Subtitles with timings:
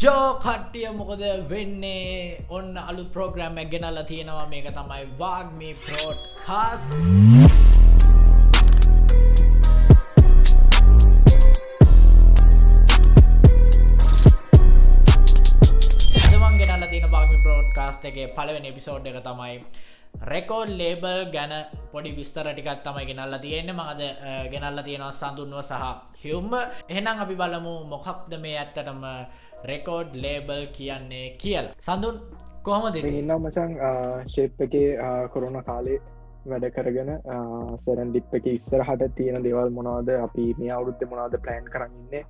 [0.00, 2.44] ජෝ කට්ටිය මොකද වෙන්නේ?
[2.48, 4.46] ඔන්න අලු ප්‍රෝග්‍රම් ගෙනල්ල තියෙනවා.
[4.52, 6.80] මේක තමයි වාග්මී ප්‍රෝට් කාස්
[16.24, 19.60] දමන් ගෙනල්ල තියෙන බාගමි ප්‍රෝඩ් කාස්ට එකගේ පලවෙන එපිසෝඩ් එක තමයි
[20.32, 21.52] රෙකෝඩ් ලේබල් ගැන
[21.92, 23.76] පොඩි විස්තර ටිකත් තමයි ගෙනල්ල තියෙන්නේ.
[23.76, 24.02] මඟද
[24.52, 25.84] ගෙනල්ල තියෙනවා සඳුන්ව සහ
[26.24, 26.54] හිවම්ම
[26.88, 29.02] එහෙනම් අපි බලමු මොකක්ද මේ ඇත්තටම
[29.70, 31.74] රෙකෝඩ් ලේබල් කියන්නේ කියලා.
[31.86, 32.16] සඳුන්
[32.68, 33.32] කොහොමද ඉන්න?
[33.36, 33.72] මචන්
[34.34, 34.74] ශේප් එක
[35.34, 35.98] කොරුණ කාලේ
[36.50, 37.10] වැඩ කරගෙන
[37.84, 40.08] සරන් ඩිප් එක ඉස්සරහට තියෙන දෙවල් මොනවාද?
[40.26, 42.24] අපි මේ අවුරුද්ධ මොනාද ප්ලෑන් කරන්නන්නේ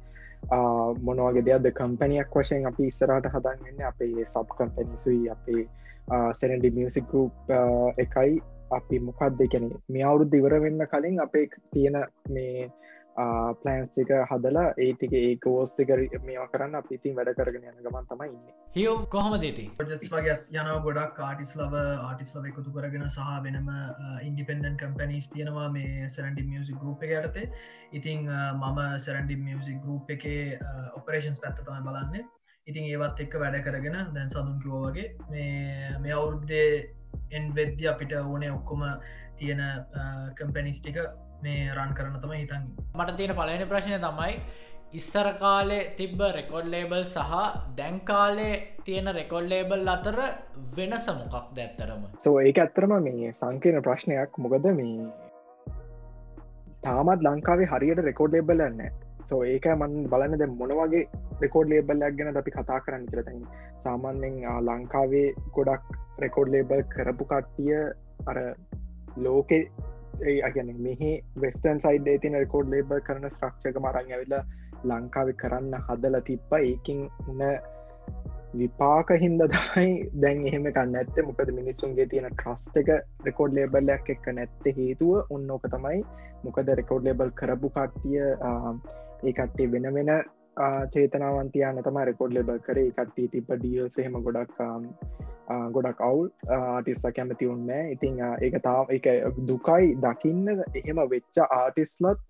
[1.09, 5.69] මොනවගේ දෙයක්ද කම්පැනියක් වශයෙන් අපි ඉස්සරහට හදන්ගන්න අපේ සබ් කම්පැනිසුයි අපේ
[6.41, 7.55] සැනඩි මියසික් ගරුප්
[8.05, 8.41] එකයි.
[8.77, 11.97] අපි මොකක්ද කැනෙ මේ අවුරුද්ධ ඉවර වෙන්න කලින් අපේ තියෙන
[12.37, 12.71] මේ
[13.17, 15.91] පලෑන්සික හදලා ඒටික ඒක ෝස්තික
[16.27, 18.53] මේවා කරන්න අපිතින් වැඩ කරගෙන යන ගමන් තමයි ඉන්න.
[18.77, 23.69] හියම් කොහොම දෙති ප්‍රජෙක්ස් වගේ යනව ගොඩක් ආටිස් ලව ආටිස් ලව එකතු කරගෙන සහ වෙනම
[24.29, 27.51] ඉන්ඩිපෙන්ඩන් කම්පැනිස් තියෙනවා මේ සරන්ඩි මියසික් ගරුප් එක යටතේ.
[27.93, 30.25] ඉතිං මම සරන්ඩි මියසික් ගරුප් එක
[31.01, 32.25] ඔපරේෂන්ස් පැත්ත තමයි බලන්න.
[32.67, 36.67] ඉතින් ඒවත් එක්ක වැඩ කරගෙන දැන් සඳුන්කිවෝ වගේ මේ මේ අවුරුද්දේ
[37.37, 38.85] එන් වෙද්‍ය අපිට ඕනේ ඔක්කොම
[39.43, 39.63] තියෙන
[40.39, 40.99] කම්පැනිස්ටික
[41.45, 44.35] මේ රන් කරන තම හිතන් මට තියෙන පලවෙනි ප්‍රශ්නය තමයි
[44.93, 47.35] ඉස්සර කාලේ තිබ්බ රෙකොඩ් ලේබල් සහ
[47.77, 48.55] දැන්කාලේ
[48.87, 50.19] තියෙන රෙකොඩ් ලේබල් අතර
[50.77, 54.39] වෙනස මොකක් දැත්තරම සෝ ඒක ඇත්තරම මේ සංකීන ප්‍රශ්නයක්.
[54.39, 55.07] මොකද මේ
[56.85, 58.81] තාමත් ලංකාවේ හරියට රෙකෝඩ් ලේබල් න්න
[59.31, 61.03] සෝ ඒක මන් බලන්න දැ මොනවගේ
[61.43, 63.45] රෙකෝඩ් ලේබල්ලක් ගැන අපි කතා කරන්න කියලතැන්
[63.85, 65.27] සාමාන්‍යෙන් ලංකාවේ
[65.57, 65.85] ගොඩක්
[66.25, 67.79] රෙකෝඩ් ලේබල් කරපු කට්ටිය
[68.31, 68.39] අර
[69.17, 69.59] ලෝකෙ
[70.49, 74.43] අගැන මෙහි වෙස්ටන් සයිඩ් තින රෙකෝඩ් ලේබර් කරන ස්ට්‍රක්ෂක මරං ඇවිල්ලා
[74.85, 77.43] ලංකාව කරන්න හදල තිප්ප ඒකින් උන
[78.55, 81.17] විපාක හින්ද තමයි දැන් එහෙම කන්න ඇත්ත.
[81.29, 82.91] මොකද මිනිස්සුන්ගේ තියෙන ට්‍රස්ට එක
[83.29, 86.05] රෙකෝඩ් ලේබල්ලයක් එක්ක නැත්ත හේතුව ඔන්න ඕක තමයි.
[86.45, 90.13] මොකද රෙකෝඩ් ලේබල් කරපු කට්ටිය ඒ කට්ටේ වෙන වෙන
[90.57, 92.91] චේතනාවන්තියන තම රෙකෝඩ් ලෙබල් කරේ.
[92.91, 94.59] කට්ටි තිබ ඩියල්සහෙම ගොඩක්
[95.77, 96.29] ගොඩක් අවුල්.
[96.49, 99.09] ආටිස්ස කැමති උන්න ඉතිං ඒක තාම එක
[99.49, 102.21] දුකයි දකින්න එහෙම වෙච්ච ආටිස්ලත්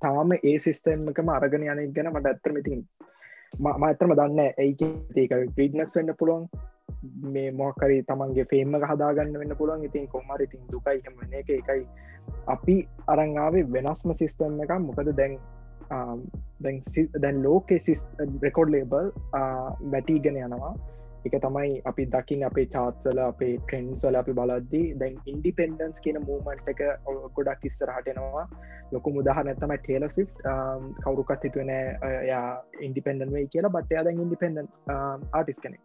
[0.00, 2.86] තාම ඒ සිිස්ටම්කම අරගෙන යන ගැන මට ඇත්තම ඉතින්
[3.54, 4.86] ම ඇතරම දන්න ඒක
[5.16, 6.46] ඒක ප්‍රීඩ්නස් වෙන්න පුළුවන්.
[7.34, 9.84] මේ මොකරි තමන්ගේ ෆේම හදාගන්න වෙන්න පුළුවන්.
[9.88, 11.50] ඉතින් කොමර ඉතින් දුකයි හෙමන එක.
[11.50, 11.82] එකයි
[12.54, 12.76] අපි
[13.12, 15.36] අරංාවේ වෙනස්ම සිිස්ටම් එක මොකද දැන්
[17.22, 17.78] දැන් ලෝකෙ
[18.42, 19.14] රෙකෝඩ් ලේබල්
[19.92, 20.74] වැටීගෙන යනවා.
[21.26, 26.82] එක තමයි අපි දකිින් අපේ චාත්සල අපේ ට්‍රෙන්න්ස්වල අපි බලද්දී දැන් ඉන්ඩිපෙන්ඩන්ස් කියන මූමන්ට් එක
[27.36, 28.44] ගොඩක් ඉස්සරහටනවා
[28.92, 30.26] ලොකු මුදහ නැතම ටේල සි්
[31.04, 31.72] කවරුකත් හිතුවන
[32.30, 32.44] යා
[32.88, 35.82] ඉන්ඩිපෙන්ඩන් වේ කියලා බට්ටයා දැන් ඉන්ඩිපෙන්ඩන් ආටිස් um, කෙනෙක්.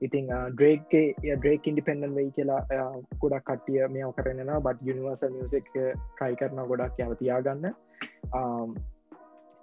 [0.00, 6.40] ඉතින් ඩ්‍රේක්ගේ ඩ්‍රේක් ඉන්ඩිපෙන්ඩන් වෙයි කියලා uh, ගොඩක් කටිය මේ කරන්න බට යනිවර්ස මියසික් ට්‍රයි
[6.40, 7.74] කරන ගොඩක් යවතියාගන්න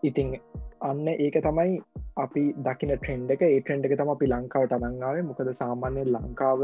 [0.04, 0.38] ඉතිං
[0.82, 1.82] අන්න ඒක තමයි
[2.24, 3.42] අපි දකින ට්‍රෙන්ඩ එක.
[3.42, 6.64] ඒ ට්‍රෙන්ඩ් එක තම අපි ලංකාවට අනංගාව මොකද සාමාන්‍ය ලංකාව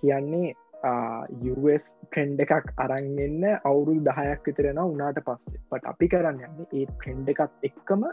[0.00, 0.54] කියන්නේ
[1.52, 5.60] US ට්‍රෙන්ඩ් එකක් අරන්ගන්න අවුරුදු දහයක් විතරෙන උනාට පස්සේ.
[5.70, 8.08] පට අපි කරන්න යන්න ඒ ට්‍රෙන්ඩ් එකත් එක්කම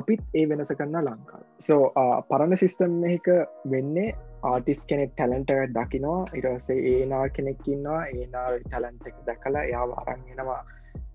[0.00, 1.44] අපිත් ඒ වෙනස කරන්න ලංකාව.
[1.68, 1.84] සෝ
[2.30, 3.28] පරණ සිිස්ටම් එක
[3.74, 4.16] වෙන්නේ
[4.52, 6.18] ආටිස් කෙනෙක් ටැලන්ට දකිනවා.
[6.38, 10.60] ඉරසේ ඒනා කෙනෙක්කින්නවා ඒනා ටැලන්ට එක දැකලා එයා අරන්ගෙනවා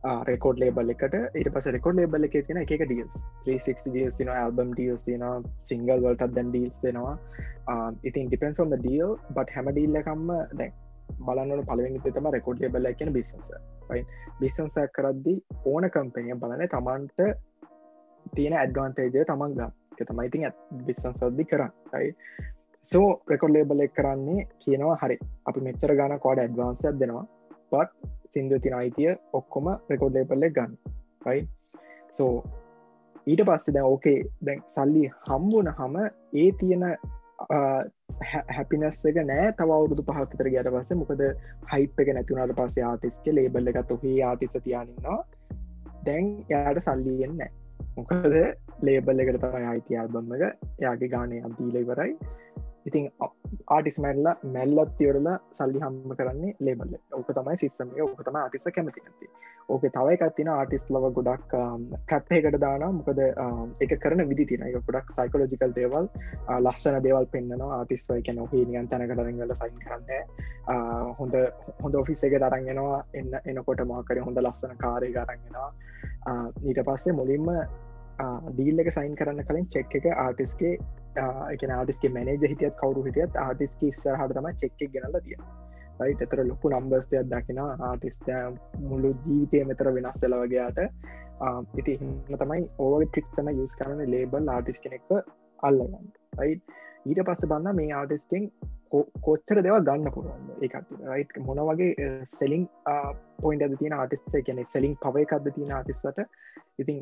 [0.04, 1.16] රෙකෝඩ් ලේබල් එකට.
[1.34, 3.12] ඊට පස රෙකෝඩ් ලේබල් එක තින එක ඩියස්
[3.46, 5.24] 360 ඩියස් තින ඇල්බම් ඩියස් තින
[5.66, 7.16] සිංගල් වලටත් දැන් ඩීල්ස් දෙෙනවා.
[8.04, 10.74] ඉතින් ඩිපෙන්ස් ොන් ඩියල් බට හැම ඩිල්ල එකම්ම දැන්
[11.22, 13.56] බලන්නට පලවෙනි තම රෙකෝඩ් ලේබල කියන බිසන්ස
[14.40, 17.30] බිසන්ස කරද්දි ඕන කම්පනිය බලන තමන්ට
[18.34, 20.52] තියෙන ඇඩ්වාන්ටේජය තමන් ගම් තමයි ඉතින්
[20.86, 22.12] බිස්සන් සද්දි කරයි
[22.86, 25.18] සෝ ප්‍රෙකොඩ් ලේබල එක් කරන්නේ කියනවා හරි.
[25.46, 27.26] අපි මෙච්චර ගන කෝඩ ඇඩ්වාන්සයක් දෙනවා.
[27.74, 30.78] පත් සිින්දු තින අයිතිය ඔක්කොම රෙකෝඩ් ලේපල්ල ගන්න.
[31.28, 31.42] රයි
[32.14, 32.34] සෝ
[33.28, 36.00] ඊට පස්සේ දැ ඕකේ දැන් සල්ලි හම්බුන හම
[36.36, 36.86] ඒ තියෙන
[38.50, 39.48] හැපිනස් එක නෑ.
[39.54, 41.24] තවරුදු පහක්තර ගැට පස්ස මොකද
[41.72, 45.20] හයිප් එක නැතිවුණට පස්සේ ආටිස්ක ලේබල්ල එකත් ඔහේ ආටිස තියානින්නවා
[46.06, 47.44] දැන් යාට සල්ලියෙන්න
[47.98, 48.36] මොකද
[48.82, 50.44] ලේබල් එකට තමයි අයිති අල්බම් එක
[50.80, 52.16] යාගේ ගානය අදීලෙවරයි
[52.86, 53.06] ඉතින්
[53.70, 59.04] ආටිස් මැල්ල මැල්ලත් තිවරලා සල්ලි හම්ම කරන්නේ ලේබල්ල ඕක තමයි සිස්සම ඕක තම ආටිස කැමති
[59.04, 59.30] ඇති
[59.70, 61.54] ඕක තවයි එකත්තින ආටිස් ලව ගොඩක්
[61.92, 63.22] ට්‍රප්හයකට දාන මොකද
[63.82, 66.10] එක කරන විදි තින එක ගොඩක් සයිකලෝජිකල් දේවල්
[66.58, 71.40] ලස්සන දේවල් පෙන්න්නවා ආටිස්වයි කැන හේ නියන් තැනකටරගල සයින් කරන්න හොඳ
[71.80, 75.72] හොඳ ඔෆිස් එක දරන්ගෙනවා එන්න එනකොට මාකර හොඳ ලස්සන කාරය ගරන්ගෙනවා
[76.64, 77.50] ඊට පස්සේ මුලින්ම
[78.20, 80.74] ඩීල් එක සයින් කරන්න කලින් චෙක් එක ආටිස්ගේ
[81.52, 85.38] එක ආටිස්ගේ මනජ හිටියත් කවරු හිටියත් ආටිස්ක ඉස්සර හට තම චෙක්ක ගෙනල තිය
[86.02, 88.30] යි එතර ලොකු නම්බර්ස්තයක් දකින ආටිස්ට
[88.84, 90.80] මුළු ජීවිතය මෙතර වෙනස් වෙල වගේයාට
[91.78, 95.12] ඉති හිම තමයි ඕව ටික් තම යුස් කරන ලේබල් ආටිස් කෙනෙක්ව
[95.60, 96.08] අල්ලගන්න.
[96.42, 96.62] යි
[97.06, 98.50] ඊට පස්ස බන්න මේ ආටිස්කෙන්
[99.22, 102.66] කොච්චර දෙව ගන්න පුළුවන් ඒකට රයි් මොන වගේ සෙලිං
[103.42, 106.22] පොයින්ට අද තින ආටිස් කියන සෙලිං පව එකක්ද තින ආටිස්වට
[106.80, 107.00] ඉතින්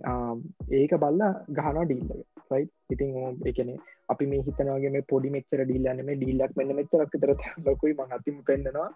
[0.73, 3.77] ඒක බල්ලා ගහනවා ඩීල්ලක රයි් ඉතින් එකනේ
[4.09, 7.35] අපි මේ හිතනවගේ මේ පොඩි මෙච්චර ඩිල්ලන්න මේ ඩිල්ලක් මෙන්න මෙච්චරක් තර
[7.67, 8.89] ලොකුයි මං අතිම පෙන්න්නනවා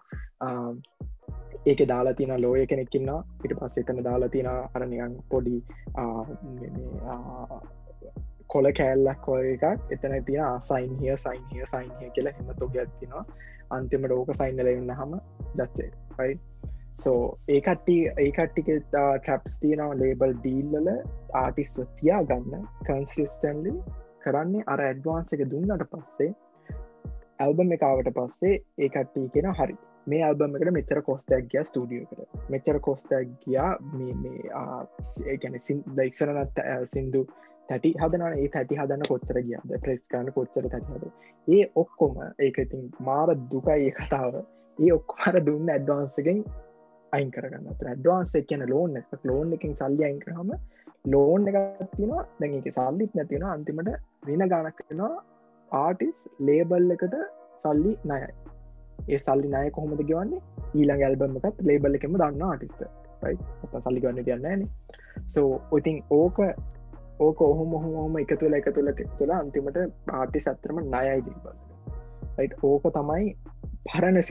[1.66, 3.10] ඒක දාලා තින ලෝය කෙනෙක්කින්න
[3.44, 5.56] ඉට පස්ස එතන දාලා තින අරනියන් පොඩි
[8.48, 9.64] කොල කෑල්ලක් කොය එකක්.
[9.90, 13.24] එතන තින සයින් හිය සයින් හිය සයින් හිය කියලා එම තොග ඇත්තිනවා
[13.70, 15.16] අන්තිමට ඕක සයින්ල එන්න හම
[15.56, 16.38] දත්සේ පයි
[16.98, 20.90] සෝ ඒකට්ටි ඒකට්ටික ට්‍රප්ස් තියනව ලේබල් ඩීල්ලල
[21.34, 23.74] ආටිස් තියා ගන්න කන්සිස්ටන්ලි
[24.24, 26.30] කරන්නේ අර ඇඩ්වාන්ස එක දුන්නට පස්සේ
[27.38, 32.78] ඇල්බම් එකකාවට පස්සේ ඒකට්ටී කියෙන හරි මේ අල්බම එකට මෙච්චර කොස්ටක් ගිය ස්ටඩියෝ කර මෙච්චර
[32.80, 35.60] කොස්ටක් ගියා මේගැන
[35.96, 37.26] දයික්සරනත් සිින්දු
[37.68, 39.72] තැටි හදන ඒ තැටි හදන්න කොච්චර ගියද?
[39.82, 41.06] ප්‍රෙස් කරන්න කොච්චර තැටිහද
[41.48, 44.38] ඒ ඔක්කොම ඒක ඉතින් මාර දුකයි ඒ කතාව.
[44.78, 46.40] ඒ ඔක්කොමර දුන්න ඇඩ්වාන්සගෙන්
[47.12, 47.66] අයින් කරගන්න.
[47.84, 49.14] ඇඩ්වාන්ස කියන ලෝන් එක.
[49.24, 50.50] ලෝන් එකින් සල්ලි අයින් කරහම
[51.06, 53.90] ලෝන් එකක් තිනවා දැන් එක සල්ලිත් නැතිෙන අන්තිමට
[54.26, 55.14] වෙන ගානක් වෙනවා.
[55.70, 57.16] ආටිස් ලේබල් එකට
[57.64, 58.30] සල්ලි නයයි
[59.08, 60.42] ඒ සල්ලි නය කොහොමද ගවන්නේ?
[60.74, 64.66] ඊළඟ ඇල්බම එකත් ලේබල් එකම දන්න ආටිස්ට සල්ලි ගන්න තියන්නන
[65.28, 66.40] සෝ ඔතින් ඕක
[67.20, 69.80] ඕක ඔහු මොහොම එක තුළ එක තුළ තුළ අන්තිමට
[70.12, 73.34] ආටි සත්‍රම නයයි දීබල් ඕක තමයි
[73.86, 74.22] පරණ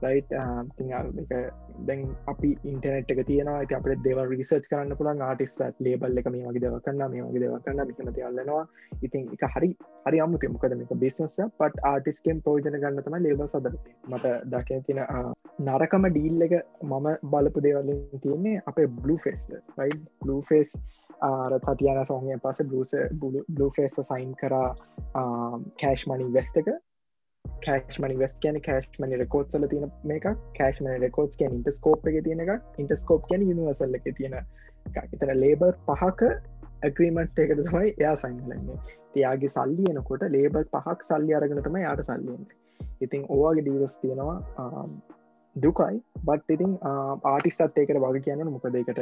[0.00, 5.62] සිිස්ටම එක ලයිට් දැන් අපි ඉන්ටනෙට් එක තියෙන ති අප දෙව රිසර්ච් කරන්න පුළන් ආටිස්ට
[5.80, 8.64] ලේබල් එක මේ වගේ දෙව කරන්න මේ වගේ දෙව කරන්න මිකමති අල්ලනවා
[9.02, 9.70] ඉතින් එක හරි
[10.06, 13.74] හරි අමුතු මොකද මේක බිස්නස පට ආටිස්කෙන් පෝජන ගන්න තම ලේබ සද
[14.08, 15.02] මට දක තින
[15.60, 20.70] නරකම ඩීල් එක මම බලපු දේවල්ලින් තියන්නේ අපේ බ්ලු ෆෙස් යි බ්ලු ෆෙස්
[21.22, 22.94] ආර තතියන සෝහය පස බ්ලස
[23.48, 24.68] බ්ලු ෆෙස් සයින් කරා
[25.76, 26.68] කෑශ් මනි වෙස්ට එක.
[27.64, 33.26] කෑශ්මනි වෙස් කියන කෑශ්මනි රකෝත්සල තියෙන මේක කෑශ්මන රකෝස් කියන ඉන්ටස්කෝප් එක තියෙන එක ඉන්ටස්කෝප්
[33.26, 36.30] කියන යනිවසල්ල එක තියෙන එතන ලේබර් පහක
[36.82, 38.80] ඇග්‍රීමට් එකට තමයි එයා සයින්ලන්නේ
[39.14, 42.50] තියාගේ සල්ලියනකොට ලේබර් පහක් සල්ලි අරගෙන තම යාට සල්ලියෙන්
[43.00, 44.38] ඉතින් ඕවාගේ ඩීවස් තියෙනවා
[45.64, 45.96] දුකයි.
[46.26, 46.72] බට් ඉතින්
[47.32, 49.00] ආටිස්සත් ඒකට වග කියන්න මොකදකට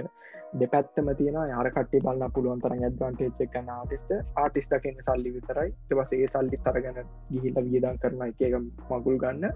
[0.61, 4.15] දෙපැත්තම තියෙන යාරකට්ටි බලන්න පුළුවන් තරන් ඇඩ්වන්ටේච් එකන්න ආටිස්ට
[4.45, 5.75] ආටිස්ටකෙන් සල්ලි විතරයි.
[5.89, 8.43] ටවස ඒ සල්ලි තරගන ගිහිල්ල වියදන් කරන එක
[8.91, 9.53] මගුල් ගන්න.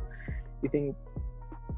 [0.62, 0.92] ඉතින්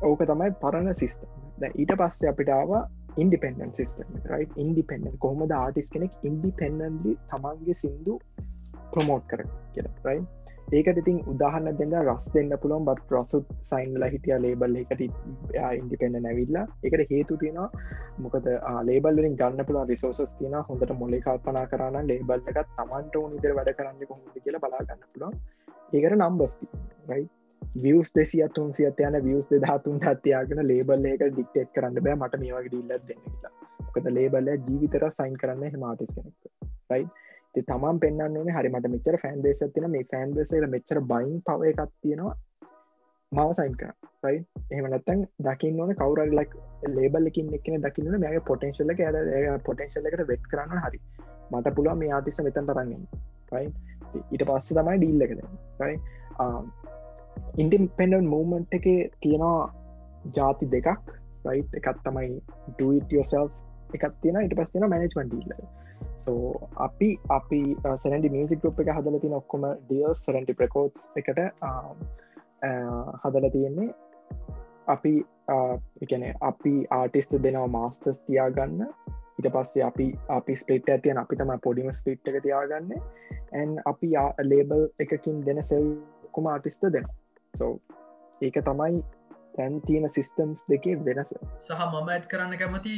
[0.03, 2.71] ඕක තමයි පරණ සිිස්ටම් ඊට පස්සේ අපිටාව
[3.17, 8.15] ඉන්ඩිපෙන්ඩන් සිස්ටම් රයි ඉන්ඩිපෙන්ඩන් කොහොමද ආටිස් කෙනෙක් ඉන්ඩිපෙන්ඩන්ලි තමන්ගේ සිින්දු
[8.95, 10.25] ප්‍රමෝට් කර කියලා රයි
[10.71, 16.65] ඒකට ඉතින් උදාහන්න දෙන්න රස් දෙන්න පුළොන් බත් රොසුත් සයින්ල හිටිය ලේබල් එකට ඉන්ඩිපෙන්ඩ නැවිල්ලා
[16.83, 17.69] එකට හේතු තියෙනවා
[18.19, 18.49] මොකද
[18.83, 24.09] ලේබල්ලින් ගන්න පුළ රිසෝසස් තියන හොඳට මොලි කල්පනා කරන්න ලේබල් එකත් තමන්ට ඕනිදර වැඩ කරන්න
[24.09, 25.39] කොහොද කියලා බලාගන්න පුළන්
[25.93, 26.73] ඒකට නම්බස්ති
[27.09, 27.25] රයි
[27.77, 32.17] වියස් දෙසිය තුන් සියත යන වියස් දෙධාතුන් හත්තියාගෙන ලේබල් එක ඩික්ටේට් කරන්න බෑ.
[32.17, 36.35] මට මේවගේ ඩිල්ලත් දෙන්නලා මොකද ලේබල්ල ජීවිතර සයින් කරන්න හෙමාටිස් කෙනෙක්
[36.91, 37.07] රයි
[37.55, 42.35] තමන් පෙන්න්න හරිමට මෙචර ෆෑන් බේස තින මේ ෆෑන් බේසල මෙච්චර බයින් පව එකක් තියෙනවා.
[43.33, 43.93] මව සයින් කර.
[44.23, 44.39] රයි
[44.71, 46.53] එහමනත්තන් දකින්න ඕන කවර ලක්
[46.91, 51.01] ලේබල් එකින් එකන දකින්න මේ පොටන්ශල්ල ඇ පොටන්ශල්ල එකට වෙට් කරන්න හරි.
[51.53, 53.01] මට පුළුව මේ ආතිස මෙතන් තරන්නේ
[53.53, 53.67] රයි
[54.23, 55.41] ඊට පස්ස තමයි ඩීල්ල එකද
[55.83, 55.97] රයි
[57.57, 58.87] ඉන්ඩිපෙන්ඩන් මූමන්ට් එක
[59.21, 59.61] තියෙනවා
[60.37, 61.05] ජාති දෙකක්.
[61.47, 62.29] රයි් එකත් තමයි
[62.71, 63.49] ඩට යෝසල්
[63.95, 65.82] එකත් තියෙන ඉට පස් තින මැනෙජ්මන්ට ඩීල්ල
[66.19, 67.61] සෝ අපි අපි
[68.03, 71.97] සැනඩි මියසික් රුප් එක හදල තින ඔක්කොම ඩියල් සරටි ප්‍රකෝඩ්ස් එකට um,
[72.69, 73.89] uh, හදල තියෙන්නේ.
[74.95, 75.15] අපි
[75.55, 78.87] uh, එකන අපි ආටිස්ට දෙනවා මාස්ටර්ස් තියාගන්න.
[79.39, 82.93] ඉට පස්සේ අපි අපි ස්පිට් ඇතියන අපි තම පොඩිම ස්පිට් එක තියාගන්න.
[83.53, 87.11] ඇන් අපි uh, ලේබල් එකකින් දෙන සෙල්කුම ආටිස්ට දෙන
[87.55, 87.75] සෝ
[88.41, 89.03] ඒක තමයි
[89.57, 91.35] තැන් තියෙන සිිස්ටම්ස් දෙකේ වෙනස.
[91.61, 92.95] සහ මම ඇත් කරන්න කැමති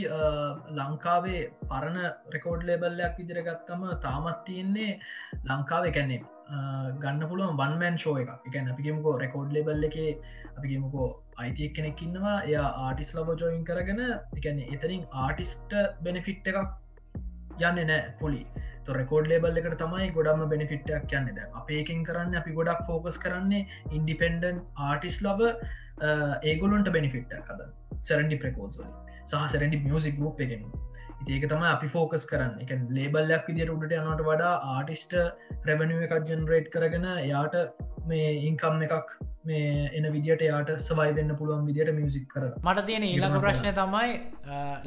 [0.78, 1.98] ලංකාවේ පරණ
[2.34, 4.92] රෙකෝඩ් ලේබල්ලයක් විදිරගත්තම තාමත් තියෙන්නේ
[5.42, 6.22] ලංකාව එකැන්නේ
[7.02, 9.98] ගන්න පුළුවන් වන්මෑන් ෂෝ එක එකැන අපිගේමකෝ රෙකෝඩ් ලේබල් එක
[10.56, 11.08] අපිගේමකෝ
[11.38, 14.02] අයිතියක් කෙනෙක්කින්නවා එය ආටිස් ලබ ජොයින් කරගෙන
[14.38, 16.60] එකැන එතරින් ආටිස්ට බෙනෆිට් එකක්
[17.60, 18.42] යන්න නෑ පොලි
[18.92, 21.30] රෙකෝඩ් ලේබල් එකට තමයි ගොඩම බෙනිෆිට්ක් යන්න.
[21.36, 23.66] ද අපේකින් කරන්න අපි ගොඩක් ෆෝකස් කරන්නේ
[23.98, 25.40] ඉන්ඩිපෙන්ඩන් ආටිස් ලබ
[26.50, 27.68] ඒගොලොන්ට බෙනිෆිට් හද
[28.02, 28.90] සැරඩි ප්‍රකෝස්වල
[29.26, 30.64] සහ සැරඩි මියසික් ගුප් එකෙන.
[31.26, 32.56] ඒක තම අපි ෆෝකස් කරන්න.
[32.62, 35.14] එක ලේබල්ලක් විදිට උඩට යනට වඩා ආටිස්ට
[35.66, 37.56] රැවනිුව එකක් ජනරේට් කරගෙන යාට
[38.06, 39.14] මේ ඉන්කම් එකක්
[39.44, 44.12] මේ එන විදිට යාට සවයි වෙන්න පුළුවන් විදිට මියසික් කර මට තියෙන ඊළඟ ප්‍රශ්නය තමයි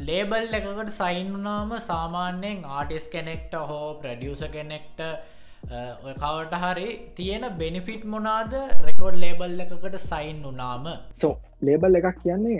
[0.04, 5.04] ලේබල් එකකට සයින්නාම සාමාන්‍යයෙන් ආටිස් කෙනෙක්ට හෝ ප්‍රඩියස කෙනෙක්ට
[6.06, 12.60] ඔය කවට හරි තියෙන බෙනිෆිට් මොනාද රෙකෝඩ් ලේබල් එකකට සයින් වනාම සෝ ලේබල් එකක් කියන්නේ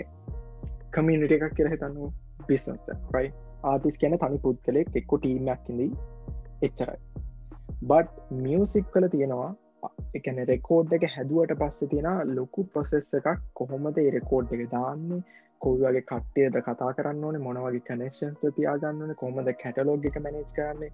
[0.92, 2.10] කමියනිට එකක් කියර හිතන්නු
[2.48, 3.30] බිස්නස්ට රයි
[3.64, 5.90] ආටිස් කියන තනි පුද් කලෙක් එක්කො ටීමක්කිදී
[6.62, 7.00] එච්චරයි.
[7.82, 9.50] බට් මියසික් කල තියෙනවා
[10.14, 15.20] එකන රෙකෝඩ් එක හැදුවට පස්ස තියෙන ලොකු ප්‍රොසෙස් එකක් කොහොමද රෙකෝඩ් එක දාන්නේ
[15.60, 20.90] කොයි වගේ කට්ටයද කතා කරන්න ඕන මොනවගේ කනෙක්ෂන්ස් තියාගන්නන කොහොමද කැටලෝග එක මැනේජ් කරන්නේ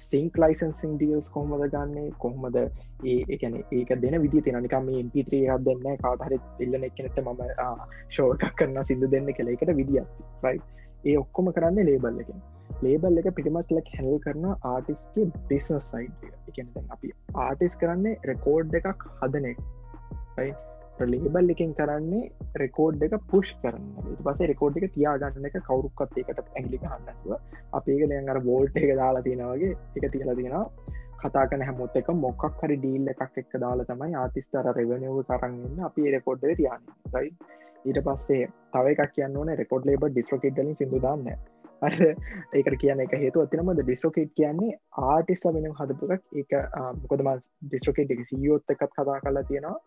[0.00, 6.38] සිංක් ලයිසන්සිං ඩියල්ස් කොහොමද ගන්නේ කොහොමද ඒ එකන ඒක දෙන විදි තිනනිකම MP3 දෙන්න කාටහරි
[6.60, 7.42] එල්ලන එකනට මම
[8.10, 10.62] ශෝකක් කරන්න සිදු දෙන්න කළ එකට විදිියත්ති රයි
[11.04, 12.42] ඒ ඔක්කොම කරන්න ලේබල් එකින්.
[12.82, 17.14] ලේබල් එක පිටිමත් ලක් හැල් කරන ආටිස්ගේ බිස්නස් සයිඩ් එකතැන් අපි
[17.46, 19.58] ආටිස් කරන්නේ රෙකෝඩ් එකක් හදනෙක්
[21.04, 26.82] ලේබල් එකින් කරන්නේ රෙකෝඩ් එක පුෂ් කරන්න පස රෙකෝඩ් එක තියාගන්න එක කවරුක්කත් එකට ඇගලි
[26.84, 27.32] හන්නතුව
[27.72, 30.66] අපේ ලයන් අර වෝල්ට එක දාලා තියෙනවගේ එක තියලා තියෙනවා.
[31.22, 36.46] කතාකන හැමොත් එක මොක්ක් හරි ඩීල් එකක් එක්ක දාලා තමයි ආතිස්තර රෙවනව කරන්න අපි රෙකෝඩ්
[36.52, 37.30] තියන්න රයි
[37.84, 41.26] ඊට පස්සේ තව එකක් කියන්න ඕන රෙකෝඩ් ලේබ ඩිස්ට්‍රකට්ලින් සිදුදාන්න
[41.82, 41.96] අර
[42.54, 46.12] ඒකට කියන එක හේතු අතිනමද ඩිස්ට්‍රකේට් කියන්නේ ආටිස්ල වෙන හදපුක්
[46.42, 46.54] එක
[47.00, 47.30] මොකදම
[47.64, 49.78] ඩිස්ට්‍රකේට් එක සියෝත් එකත් කතා කරලා තියෙනවා.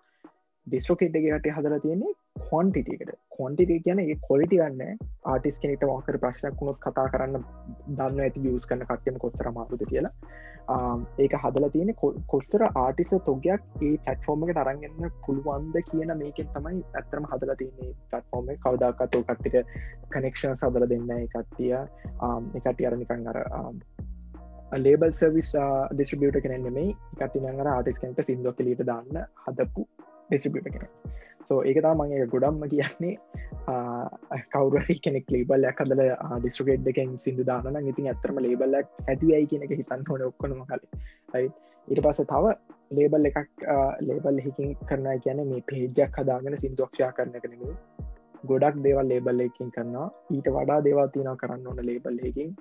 [0.67, 2.13] ඩිස්ට්‍රකේට් එක හට හදලා තියන්නේ
[2.49, 4.99] කොන්ටිටකට කොන්ටිට කියන ඒ කොලිටි ගන්න
[5.31, 7.43] ආටිස් කෙනෙට වාකර ප්‍රශ්නයක් වුණොත් කතා කරන්න
[7.89, 10.13] දන්න ඇති යස් කන්න කට්ටම කොස්තර මාරුද කියලා.
[11.23, 11.91] ඒක හදල තියෙන
[12.31, 18.49] කොස්තර ආටිස තොගයක් ඒ පැට්ෆෝර්ම එක තරගන්න පුළුවන්ද කියන මේකෙන් තමයි ඇත්තරම හදල තියන්නේ පටෆෝර්ම
[18.65, 19.55] කවදක්කතෝ කට්ටික
[20.15, 21.71] කනෙක්ෂන් සදල දෙන්න කට්ටිය.
[22.57, 23.39] එකට අරනිකං අර
[24.79, 25.53] ලේබල් සවිස්
[25.93, 29.87] ඩිස්ට්‍රිබියට කෙනෙන්නේ කටිනඟර ආටිස් කෙනට සිින්දෝ කලීට දාන්න හදපු
[30.29, 30.87] ඩිස්ට්‍රිබියට කෙන
[31.49, 33.15] සෝ ඒකතා මගේ ගොඩම්ම කියන්නේ.
[34.53, 36.01] කවරහි කෙනෙක් ලේබල්ලයක් හදල
[36.39, 41.51] ඩිස්ට්‍රකේට් එකෙන් සිදු දාන ඉතින් ඇතරම ලේබල්ලක් ඇතිවයි කියනක හිතන්න හොන ඔක්කොනම කලින්.
[41.87, 42.55] ඊට පස තව
[42.97, 43.65] ලේබල් එකක්
[44.07, 47.75] ලේබල් හිකින් කරන කියන මේ පේජයක් හදාගෙන සිින්දුවක්ෂා කරන කනෙමේ
[48.49, 50.07] ගොඩක් දේවල් ලේබල් එකින් කරනවා.
[50.35, 52.51] ඊට වඩා දේවා තියන කරන්න ඕන ලේබල් එකින්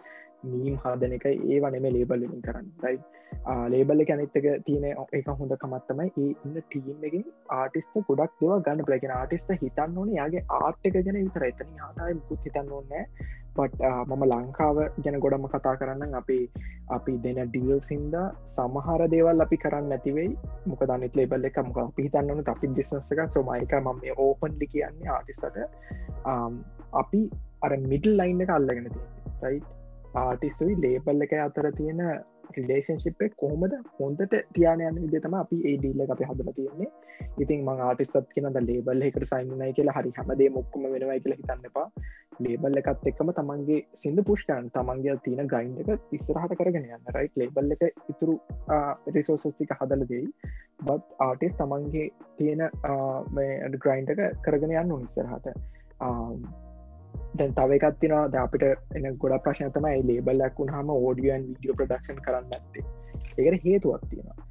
[0.46, 2.98] මීම් හදන එක ඒ වනම ලේබල්ලින් කරන්න රයි
[3.68, 9.12] ලේබල්ල කැනෙත්තක තියන එක හොඳ කමත්තමයි ඒ ඉන්න ටීම් එකින් ආටිස්ත ගොඩක් දෙව ගන්න පලගෙන
[9.12, 13.04] ආටිස්ත හිතන්න ඕන යාගේ ආර්ට් එක ගැන විතර එතන හටයි මුකුත් හිතන්න ඕන්නෑ
[13.56, 16.38] පට මම ලංකාව ගැන ගොඩම කතා කරන්න අපි
[16.90, 18.16] අපි දෙන ඩියල් සින්ද
[18.54, 20.32] සමහර දේවල් අපි කරන්න ඇතිවෙයි
[20.66, 25.62] මොක දන්නෙත් ලේබල්ල එක මොක පිහිතන්නන අපි දිස්නසක සොමයික මම ඕපන්ලි කියන්නේ ආටිස්තට
[26.94, 27.22] අපි
[27.62, 29.06] අර මිඩල් ලයින් එක අල්ලගෙන තිය
[29.44, 29.60] රයි්
[30.22, 32.00] ආටිස්තුයි ලේබල් එක අතර තියෙන
[32.56, 36.90] රිලේෂන්ශිප් කොහොමද හොන්දට තියානයන්න විදතම අපි ඒඩීල්ල අපි හදල තියෙන්නේ.
[37.42, 41.86] ඉතින් මං ආටිස්සත් කියනද ලේබල් එකට සයින්නයි කියලා හරි හමදේ මොක්කම වෙනවයි කියලා හිතන්න එපා.
[42.46, 47.12] ලේබල් එකත් එක්කම තමන්ගේ සිින්ද පුෂ්කන් තමන්ගේ තියෙන ගයින්් එක ඉස්සරහට කරගෙන යන්න.
[47.16, 48.36] රයි් ලේබල් එක ඉතුරු
[49.16, 50.28] රිසෝසස්තික හදල දෙයි.
[50.86, 52.68] බත් ආටිස් තමන්ගේ තියෙන
[53.78, 55.50] ග්‍රයින්් එක කරගෙන යන්න ඉස්සරහට.
[57.34, 58.64] දැන් තව එකත් තිනවා ද අපිට
[58.96, 62.84] එන ගොඩ ප්‍රශ්නතමයි ලේබල්ලක් වුණහම ෝඩියන් විඩියෝ ප්‍රඩක්ෂන් කරන්න ඇත්තේ
[63.38, 64.44] ඒකට හේතුවක් තියෙනවා.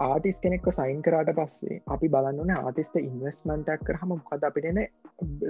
[0.00, 4.80] ආටිස් කෙනෙක්ක සයින් කරාට පස්සේ අපි බලන්නන ආටිස්ට ඉන්වස්මන්ටක් කරහම මොකද අපිටන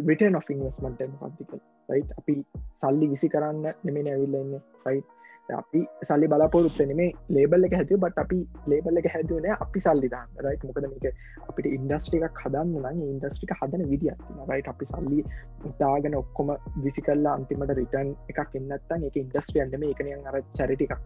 [0.08, 1.54] විටන් of ඉන්වස්මට පත්තික
[1.88, 2.36] රයි් අපි
[2.82, 4.52] සල්ලි විසි කරන්න නෙමෙන ඇවිල්ලන්න
[4.86, 5.02] රයි්
[5.50, 10.58] අපි සල්ලි බලාපොරොත්ත නෙමේ ලේබල් එක හැතිව බට අපි ලේබල් එක හැදුවන අපි සල්ලිදාන්න රයි්
[10.64, 11.06] මොකද මේක
[11.44, 15.20] අපිට ඉන්ඩස්ට්‍රික හදන්න නම් ඉන්ඩස්ට්‍රික හදන විදිියත්තින රයි් අපි සල්ලි
[15.64, 20.98] ඉතාගෙන ඔක්කොම විසි කල්ලා අන්තිමට රිටර්න් එකක් එන්නත්තන් එක ඉන්ඩස්ට්‍රියන්ටම එකනයන් අර චරිටිකක්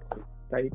[0.52, 0.72] රයි්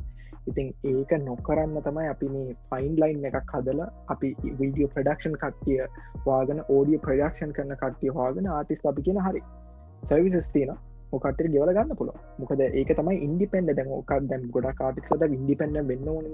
[0.48, 5.80] ඉතින් ඒක නොකරන්න තමයි අපි මේ ෆයින් ලයින් එකක් හදලා අපි වීඩියෝ ප්‍රඩක්ෂන් කට්ටිය
[6.26, 9.42] වාගෙන ඕඩිය ප්‍රඩක්ෂන් කරන කට්ටිය වාගෙන ආටිස් අපි කියෙන හරි.
[10.04, 10.78] සවිසස් තියනවා.
[11.12, 16.10] මොකට ගෙවල ගන්න පුළ මොකද ඒක තමයි ඉන්ඩිපෙන්ඩ දැන් ඕකක් දැම් ගොඩ කාටික්සද ඉන්ඩිපෙන්ඩ වෙන්න
[16.10, 16.32] ඕන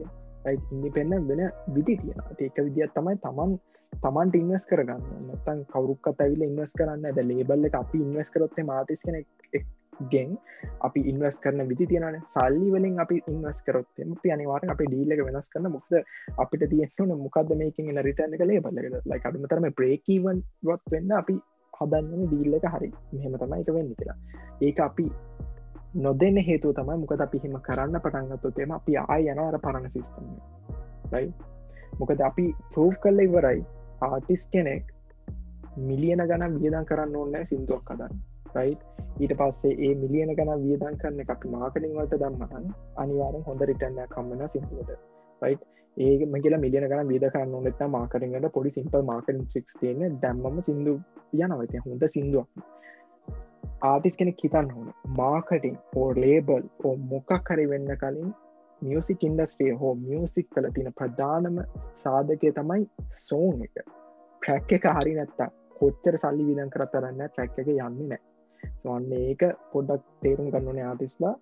[0.50, 3.60] ඉන්ඩිපෙන්න්න වෙන විදි තියෙන ඒක විදිත් තමයි තමන්
[3.94, 5.04] තමන්ට ඉන්වස් කරගන්න.
[5.28, 9.18] නතන් කවරුක්කත් ඇවිල ඉන්වස් කරන්න ඇද ලේබල්ල එක අපි ඉන්වස් කරොත්තේ මාටිස් කෙන
[10.12, 10.32] ගෙන්
[10.82, 15.52] අපි ඉන්වස් කරන විදි තියෙනන සල්ලි වලින් අපි ඉන්වස් කරොත්තේ අපි අනිවාර අපි ඩීලක වෙනස්
[15.54, 15.98] කරන මුක්ද
[16.38, 21.38] අපිට තියෙන්න්න මොකක්ද මේකින් ලරිටන කලේ බල්ල ලයි අඩුමතරම ප්‍රේකීවන් වත් වෙන්න අපි
[21.82, 24.18] හදන්න ඩීල්ල එක හරි මෙහෙම තමයි එක වෙන්න කියලා.
[24.62, 25.08] ඒක අපි
[26.00, 30.26] නොදන්න හේතු තමයි මොකද අපි හිම කරන්න පටන්ගත්තොතේම අපි ආය යනවර පරණ සිිස්තම
[32.00, 33.62] මොකද අපි ප්‍රෝ් කල්ල ඉවරයි
[34.02, 34.86] ආටිස් කෙනෙක්
[35.80, 38.22] මිලියන ගන වියදන් කරන්න ඕන්නෑ සිින්දුවක් කදන්න
[38.56, 38.72] රයි්
[39.20, 42.66] ඊට පස්සේ ඒ මිලියන ගන වියදන් කරන්න අපි මාකටින් වලට දම්මහන්
[42.98, 44.98] අනිවාරෙන් හොඳ රිටන්න කම්මන සිින්දුවට.
[45.42, 45.58] රයි්
[45.98, 50.94] ඒ මගේල මිලියන ගන විද කරන්න නොනෙත මාකටින්ට පොඩි සිම්පල් මාකටින් ්‍රික්ස් තියන දැම්මම සිින්දු
[51.38, 52.48] යනවති හොඳ සිින්දුවක්.
[53.84, 54.90] ආටිස් කෙනෙක් හිතන්න ඕන.
[55.18, 58.34] මාකටින් ඕ ලේබල් ඕ මොකක් හරි වෙන්න කලින්
[58.82, 61.64] මියසික් ඉන්ඩස්ට්‍රිය හෝ මියසික් කල තින ප්‍රධානම
[61.98, 62.84] සාධකය තමයි
[63.22, 63.76] සෝන් එක.
[64.42, 68.22] ට්‍රැක් එක හරි නැත්තා කොච්චර සල්ලි විදන් කරතරන්න ට්‍රැක් එක යන්නේ නෑ
[68.84, 69.44] සොන්න ඒක
[69.74, 71.34] පොඩ්ඩක් තේරුම් ගන්නන ආටිස්ලා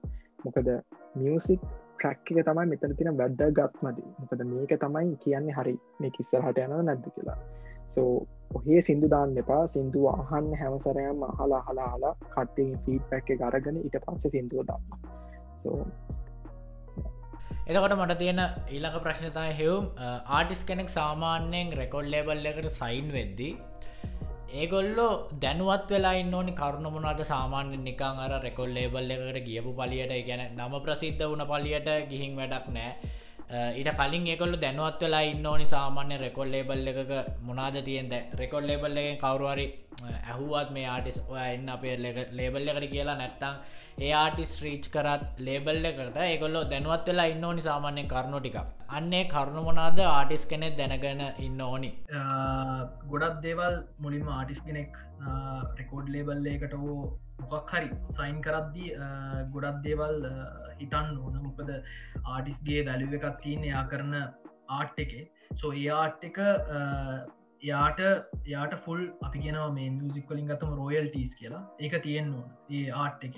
[0.43, 0.69] මොකද
[1.15, 1.61] මියසික්
[1.99, 6.67] ට්‍රැක් එක තමයි මෙතන තින වැද්ද ගත්මදී මොකද මේක තමයි කියන්නේ හරි මේ කිස්සල් හට
[6.67, 7.37] යන නැද්ද කියලා.
[7.95, 8.11] සෝ
[8.55, 9.63] ඔහේ සිින්දු දාන්න එපා.
[9.73, 14.83] සිින්දුව අහන්න හැමසරයම් අහලා හලා හලා කට්ටින් ෆීඩ් පැක් එක අරගෙන ඉට පස්ස සිින්දුව දන්න.
[15.63, 15.79] සෝ
[17.67, 19.89] එතකොට මට තියෙන ඊළඟ ප්‍රශ්නතය හෙවම්
[20.37, 23.51] ආටිස් කෙනෙක් සාමාන්‍යයෙන් රෙකොඩ් ලේබල් එකට සයින් වෙද්දී
[24.51, 30.13] ඒගොල්ලෝ දැනුවත් වෙලා ඕනි කරුණ මොනාද සාමාන්‍ය නිකං අර රෙකොල් ලේබල් එකට ගියපු පලියට.
[30.27, 32.91] ගැන නම ප්‍රසිද්ධ වුණ පලියට ගිහින් වැඩක් නෑ
[33.49, 37.13] Uh, ඊට කලින් ඒකොල්ල දැනුවත් වෙලා ඉන්න ඕනි සාමාන්‍ය රෙකොල් ලේබල් එකක
[37.47, 39.65] මොනාද තියෙන්ද රෙකොල් ලේබල් එක කවරුවරි
[40.03, 41.95] uh, ඇහුවත් මේ ආටිස් එන්න අපේ
[42.39, 43.55] ලේබල් එකට කියලා නැත්තං
[43.99, 48.59] ඒ ආටිස් රීච් කරත් ලේබල් එකට ඒකොල්ලො දැනුවත් වෙලා ඉන්න ඕනි සාමාන්‍ය කරුණු ටික
[48.99, 51.91] අන්නේ කරුණු මොනාද ආටිස් කෙනෙක් දැනගෙන ඉන්න ඕනි.
[52.19, 54.93] Uh, ගොඩක් දේවල් මුලින්ම ආටිස් කෙනෙක්
[55.79, 57.01] රෙකෝඩ් ලේබල් එකට හෝ
[57.41, 58.89] මොකක් හරි සයින් කරද්දී
[59.55, 60.15] ගොඩක් දේවල්
[60.79, 61.35] හිතන්න ඕන.
[61.47, 61.69] මොකද
[62.35, 64.15] ආටිස්ගේ වැලිුව එකක් තියන එයා කරන
[64.77, 65.25] ආට් එකේ.
[65.59, 66.39] සෝ ඒ ආට් එක
[67.67, 67.99] යාට
[68.51, 71.61] යාට ෆුල් අපි කියෙනව මේ මියසික් වලින් ගතම රෝයල් ටස් කියලා.
[71.79, 73.35] ඒක තියෙන් ඕන ඒ ආට් එක.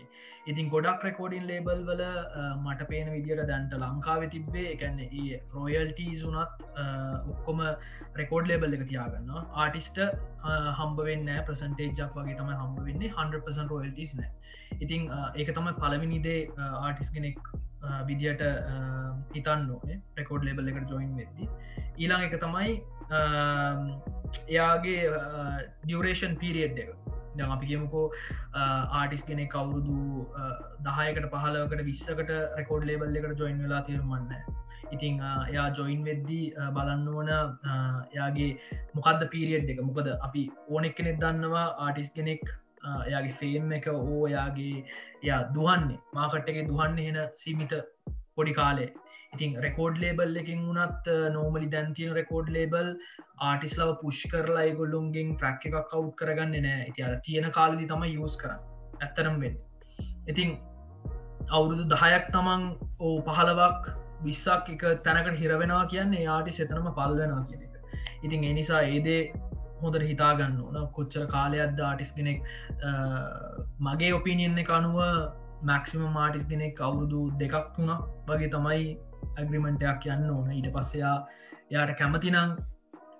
[0.51, 2.03] ඉතින් ගොඩක් රෙකෝඩින් ලේබල් වල
[2.65, 6.69] මට පේන විදිට දැන්ට ලංකාව තිබ්බේ එකන්න ඒ රෝයල් ටීස් වනත්
[7.33, 7.63] ඔක්කොම
[8.21, 9.99] රෙකෝඩ් ලේබල් එක තියාගන්න ආටිස්ට
[10.81, 13.11] හම්බවෙන්න ප්‍රසන්ටේජක් වගේ තම හම්බ වෙන්නේ.
[13.17, 14.31] 100% රෝයල්ටස් නෑ
[14.85, 16.39] ඉතිං ඒක තමයි පලවිනිදේ
[16.85, 17.39] ආටිස් කෙනෙක්
[18.07, 18.41] විදියට
[19.35, 21.47] හිතන්න ඕනේ රෙකෝඩ් ලේබල් එකට ජොයින් වෙද්දි.
[22.01, 23.79] ඊළඟ එක තමයි Um,
[24.47, 26.91] එයාගේ uh, ඩියවරේෂන් පිරිියඩ් එක.
[27.37, 29.97] දැන් අපි කියමුකෝ uh, ආටිස් කෙනෙ කවුරුදු
[30.41, 30.55] uh,
[30.87, 34.31] දහයකට පහලකට විස්සකට රෙකෝඩ් ලේබල් එකට ජොයින් වෙලා තේරුමන්න
[34.95, 36.45] ඉතිං එයා ජොයින් වෙද්දී
[36.77, 38.49] බලන්න ඕන එයාගේ
[38.95, 39.83] මොකක්ද පිරිියඩ් එක?
[39.89, 42.43] මොකද අපි ඕනෙක් කෙනෙක් දන්නවා ආටිස් කෙනෙක්
[43.07, 44.83] එයාගේ ෆේම් එක ඕ එයාගේ
[45.29, 47.79] යා දුවන්නේ මාකට් එක දුවන්න හෙන සීමිත
[48.35, 48.89] පොඩි කාලේ.
[49.33, 52.89] ඉතින් රෙකෝඩ් ලේබල් එකින් වුණත් නෝමලි දැන්තියන රෙකෝඩ් ලේබල්
[53.49, 58.03] ආටිස් ලව පුෂ් කරලා ගොල්ලුන්ගෙන් ප්‍රැක් එකක් කව් කරගන්න නෑ ඉති අර තියෙන කාලදි තම
[58.09, 58.57] යස් කර
[58.99, 59.55] ඇත්තරම් වෙන්
[60.27, 60.57] ඉතින්
[61.49, 62.63] අවුරුදු දහයක් තමන්
[62.99, 63.91] ඕ පහලවක්
[64.23, 67.73] විස්සක් එක තැනකට හිරවෙනවා කියන්නේ ආටි සෙතනම පල් වෙනවා කියන එක.
[68.23, 69.21] ඉතින් එනිසා ඒදේ
[69.81, 70.89] හොඳට හිතාගන්න ඕන.
[70.97, 72.43] කොච්චර කාලයක්ද ආටිස් කෙනෙක්
[73.79, 74.99] මගේ ඔපිනියන්න එක අනුව
[75.63, 78.85] මැක්සිම මාටිස් කෙනෙක් අවුරුදු දෙකක් තුනක් වගේ තමයි
[79.37, 80.51] ඇග්‍රිමෙන්ටයක් යන්න ඕන.
[80.57, 81.15] ඊට පස්සයා
[81.75, 82.55] යාට කැමතිනං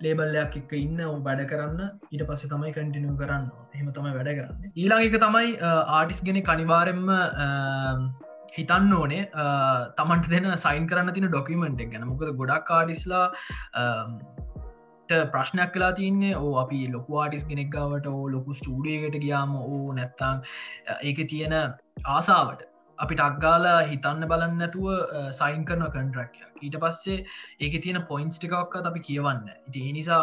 [0.03, 1.79] ලේබල්ලයක් එක්ක ඉන්න වැඩ කරන්න.
[2.11, 3.45] ඊට පස්සේ තමයි කටිනිය කරන්න
[3.77, 4.73] හෙම තමයි වැඩ කරන්න.
[4.75, 5.49] ඊළඟ එක තමයි
[5.99, 7.11] ආටිස් ගෙන කනිවාරෙන්ම
[8.57, 9.25] හිතන්න ඕනේ.
[9.99, 12.07] තමන්ට දෙන සයින් කරන්න තින ඩොකිමෙන්ට් ගැන.
[12.13, 13.25] මොකද ගොඩක් ආඩිස්ලා
[15.35, 20.43] ප්‍රශ්නයක් කලා තියන්නේ ඕ අපි ලොකු ආටිස් කෙනෙක්ගාවට ඕ ලොකු ස්ටඩියකට ගියාම ඕ නැත්තං
[21.07, 21.55] ඒක තියෙන
[22.17, 22.67] ආසාාවට.
[23.03, 24.87] අපි ටක්ගාල හිතන්න බලන්න නැතුව
[25.41, 27.25] සයින් කරන කන්ට්‍රක්යක් ඊට පස්සේ
[27.65, 29.45] ඒක තියෙන පොයින්ස් ටිකක්ක අපි කියවන්න.
[29.67, 30.21] ඉති නිසා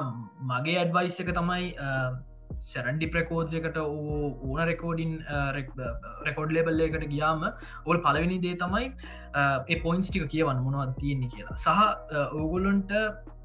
[0.50, 1.70] මගේ ඇඩ්වයිස් එක තමයි
[2.70, 5.12] සැරන්ඩි ප්‍රකෝඩ් එකට ඕන රෙකෝඩින්
[6.28, 7.44] රෙකෝඩ් ලේබල් එකට ගියාම
[7.86, 8.86] ඔල් පලවෙනි දේ තමයි
[9.42, 11.58] ඒ පොයින්ස් ටික කියවන්න මොනවද තියෙන්නේ කියලා.
[11.66, 11.80] සහ
[12.40, 12.94] ඕගොල්ලොන්ට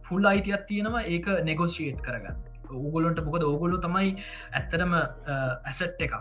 [0.07, 2.52] ෆුල් අයිතියක් තියෙනවා ඒක නෙගෝසිේට් කරගන්න.
[2.81, 4.11] ඕගොලොන්ට මොකද ඕගොලු තමයි
[4.59, 6.15] ඇත්තටම ඇසට් එකක්.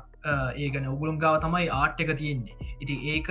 [0.65, 2.57] ඒගන ඔගුළුම් ගාව තමයි ආට් එක තියෙන්නේ.
[2.83, 3.31] ඉති ඒක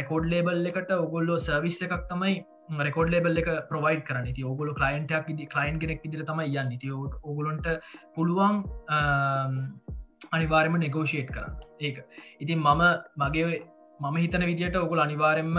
[0.00, 2.34] රෙකෝඩ් ලේබල් එකට ඔගොල්ලෝ සර්විස් එකක් තමයි
[2.86, 6.78] රෙකෝඩ් ලේබල් එක ප්‍රවයිඩ් කරන ති ඔගොලු කලයින්ටක් දි කලයින් ගෙනෙක් ඉදිර තමයි යන්න.
[6.82, 6.92] ති
[7.30, 7.66] ඔගොලොන්ට
[8.16, 8.62] පුළුවන්
[10.36, 11.60] අනිවාර්යම නෙගෝෂේට් කරන්න.
[11.80, 11.98] ඒක.
[12.44, 12.82] ඉතින් මම
[13.22, 13.60] මගේ
[14.00, 15.56] මම හිතන විදිට ඔගුල අනිවාරෙන්ම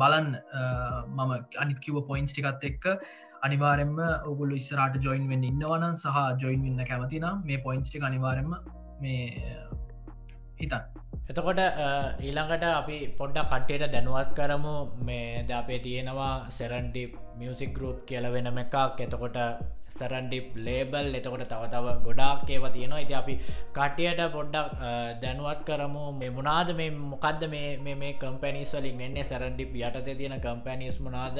[0.00, 0.28] බලන්න.
[1.18, 2.86] මම අනිත්කිව පොයින්ස් ටිකත් එක්ක
[3.42, 8.54] අනිවාරෙන්ම ඔගුල ඉස්සරට ජොයින් වෙන්න ඉන්නවන සහ ජොයින් වෙන්න කැමතිනම් මේ පොයින්ස්ටි අනිවාරෙන්ම
[9.00, 9.26] මේ
[10.60, 10.97] හිතන්
[11.30, 11.58] එතකොට
[12.26, 14.74] ඊළඟට අපි පොඩ්ඩ කට්ටයට දැනුවත් කරමු.
[15.06, 17.02] මේ ද අපේ තියෙනවා සෙරන්ඩි
[17.38, 18.76] මියසික් ගරුප් කියල වෙනම එකක්.
[19.06, 19.36] එතකොට
[19.98, 23.02] සරන්ඩිප් ලේබල් එතකොට තව තව ගොඩාක් ඒව තියෙනවා.
[23.04, 23.34] ඉති අපි
[23.76, 24.70] කට්ටියට පොඩ්ඩක්
[25.22, 26.04] දැනුවත් කරමු.
[26.20, 29.24] මේ මුණනාද මේ මොකක්ද මේ මේ කම්පැනිස් වලින් වෙන්නේ?
[29.30, 31.38] සැරන්ඩිප් යටතේ තියෙන කම්පැනිස් මනාද?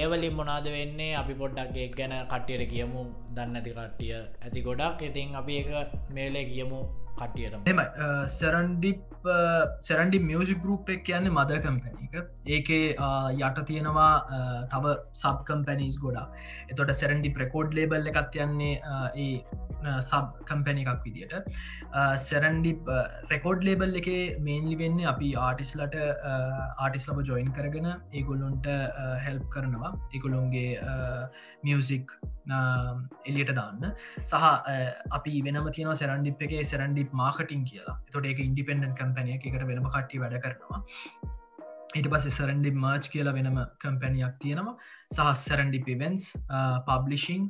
[0.00, 1.18] ඒවලින් මොනාද වෙන්නේ?
[1.22, 3.02] අපි පොඩ්ඩක් ගැන කට්ටියට කියමු.
[3.34, 5.02] දන්න ඇති කට්ටිය ඇති ගොඩක්.
[5.08, 5.68] ඉතින් අපි එක
[6.14, 6.80] මේලේ කියමු.
[7.20, 7.82] කටියට එම
[8.38, 9.28] සරන්ඩිප්
[9.88, 12.16] සරන්ඩි මියසික් ගරුප් එක කියන්නේ මද කම්පැනික
[12.56, 12.82] ඒකේ
[13.40, 14.10] යට තියෙනවා
[14.74, 16.26] තව සබ් කම්පැනිස් ගොඩා
[16.72, 18.74] එතොට සැරන්ඩි ප්‍රකෝඩ් ලේබල් එකත් යන්නේ
[19.24, 19.30] ඒ
[20.00, 21.34] සබ් කම්පැනි එකක් විදිට
[22.28, 22.72] සැරන්ඩි
[23.32, 24.08] රෙකෝඩ් ලේබල් එක
[24.46, 25.96] මේන්ලි වෙන්න අපි ආටිස්ලට
[26.84, 28.66] ආටිස් ලබ ජොයින් කරගෙන ඒගොල්ලොන්ට
[29.26, 29.92] හෙල්ප් කරනවා.
[30.14, 30.70] ඒගොලොන්ගේ
[31.64, 32.10] මියසික්
[33.28, 33.92] එලියට දාන්න.
[34.22, 34.34] සහ
[35.18, 36.56] අපි වෙනම තියන සැරන්ඩිප් එක.
[37.06, 37.98] සැරන්ඩිප් මාකටින් කියලා.
[38.12, 40.82] තොට එක ඉන්ඩිපෙන්ඩන් කම්පැනිය එකට වෙනම කට්ටි වැඩ කරනවා.
[41.96, 44.76] ඊට පස් සරන්ඩි මර්ච් කියලා වෙනම කම්පැනියක් තියෙනවා.
[45.14, 46.24] සහ සැරන්ඩි පිවෙන්ස්
[46.88, 47.46] පබ්ලිෂිං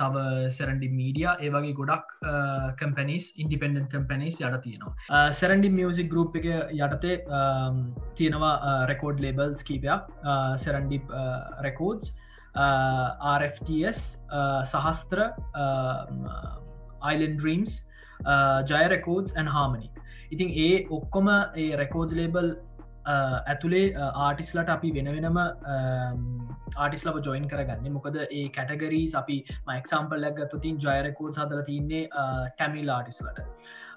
[0.00, 0.24] තව
[0.56, 2.16] සැරන්ඩි මීඩිය ඒවගේ ගොඩක්
[2.80, 5.22] කම්පැනිස් ඉන්ඩිපෙන්ඩන් කම්පැනිස් යට තියෙනවා.
[5.40, 10.12] සැරන්ඩි මියසික් ගරුප් එක යටතේ um, තියෙනවා uh, රෙකෝඩ් ලේබල්ස් කීපයක්.
[10.66, 11.00] Serendi
[11.68, 12.12] records
[13.38, 14.00] RFTS
[14.72, 15.20] Sahasra
[17.02, 17.82] Island Dreams
[18.66, 22.52] Jaya records and Harmonic ඉතින් ඒ ඔක්කොම ඒ රෙකෝඩ් ලේබල්
[23.06, 25.38] ඇතුළේ ආටිස්ලට අපි වෙන වෙනම
[26.76, 27.92] ආටිස් ලබ ජොයින් කරගන්න.
[27.92, 33.40] මොකද ඒ කැටගරීස් අපි මයික්සම්පල් ලැගත්තු තින් ජයරකෝඩ් සදර තින්නේ ටැමිල් ආටිස්ලට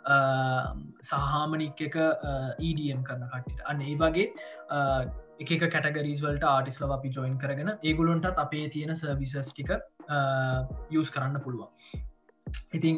[0.06, 4.28] සහාමනික් එක uh, EDM කරන කට්ටිට අන්න ඒ වගේ
[4.70, 5.06] uh,
[5.40, 10.62] එක කැටගරීස් වලට ආටිස් ලව අපි ජොයින් කරගෙන ඒගුලොන්ටත් අපේ තියෙන සර්විසස් ටික uh,
[10.92, 11.70] යස් කරන්න පුළුවන්.
[12.80, 12.98] ඉතිං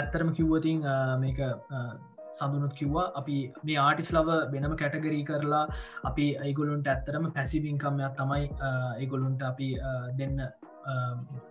[0.00, 0.84] ඇත්තරම කිව්වතින්
[1.24, 1.40] මේක
[2.38, 3.08] සඳනුත් කිව්වා.
[3.20, 5.64] අපි මේ ආටිස් ලව වෙනම කැටගරී කරලා
[6.10, 8.46] අපි ඒගොලුන්ට ඇත්තරම පැසිවිංකම්යක් තමයි
[9.02, 9.68] ඒගොලුන්ට අපි
[10.20, 10.40] දෙන්න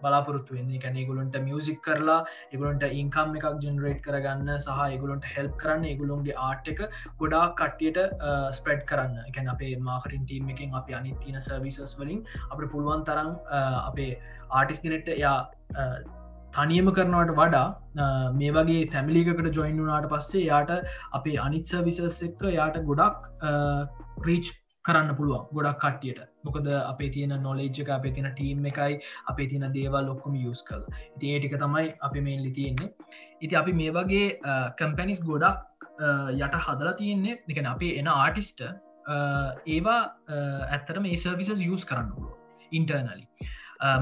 [0.03, 0.81] බලාපොරත්තු වෙන්නේ.
[0.83, 2.19] කැනෙගුලන්ට මියසික් කරලා
[2.55, 6.83] එගුලන්ට ඉන්කම් එකක් ජෙනරේට් කරගන්න සහ එගුලන්ට හෙල්ප් කරන්න එගුලුන්ගේ ආට් එක
[7.21, 7.99] ගොඩා කට්ටියට
[8.57, 9.17] ස්ප්‍රඩ් කරන්න.
[9.29, 13.33] එකැන අපේ මාකටින් ටීම් එකින් අපි අනිත්තින සර්විසස් වලින් අප පුළුවන් තරම්
[13.89, 14.11] අපේ
[14.51, 15.37] ආටිස් ගෙනෙට්ට යා
[16.55, 20.71] තනියම කරනවට වඩා මේ වගේ ෆැමිලිකට ජොයින් වනාට පස්සේ යාට
[21.13, 23.19] අපේ අනිත් සර්විසස් එක්ක යාට ගොඩක්
[24.27, 24.53] රීච්
[24.85, 26.21] කරන්න පුළුවන් ගොඩක් කට්ටියට.
[26.45, 28.99] මොකද අපේ තියෙන නොලේජ්ක අපේ තින ටීම් එකයි
[29.31, 30.83] අපේ තින දේවල් ලොක්කොම යස් කල්
[31.15, 32.91] ඉති ඒටික තමයි අපි මේන්ලි තියෙන්නේ.
[33.41, 34.27] ඉති අපි මේ වගේ
[34.79, 35.87] කම්පැනිස් ගොඩක්
[36.39, 38.65] යට හදලා තියෙන්නේ එකන අපේ එන ආටිස්ට
[39.67, 39.99] ඒවා
[40.69, 42.33] ඇත්තට මේ සර්විසස් යස් කරන්න පුළුව
[42.71, 43.25] ඉන්ටර්නලි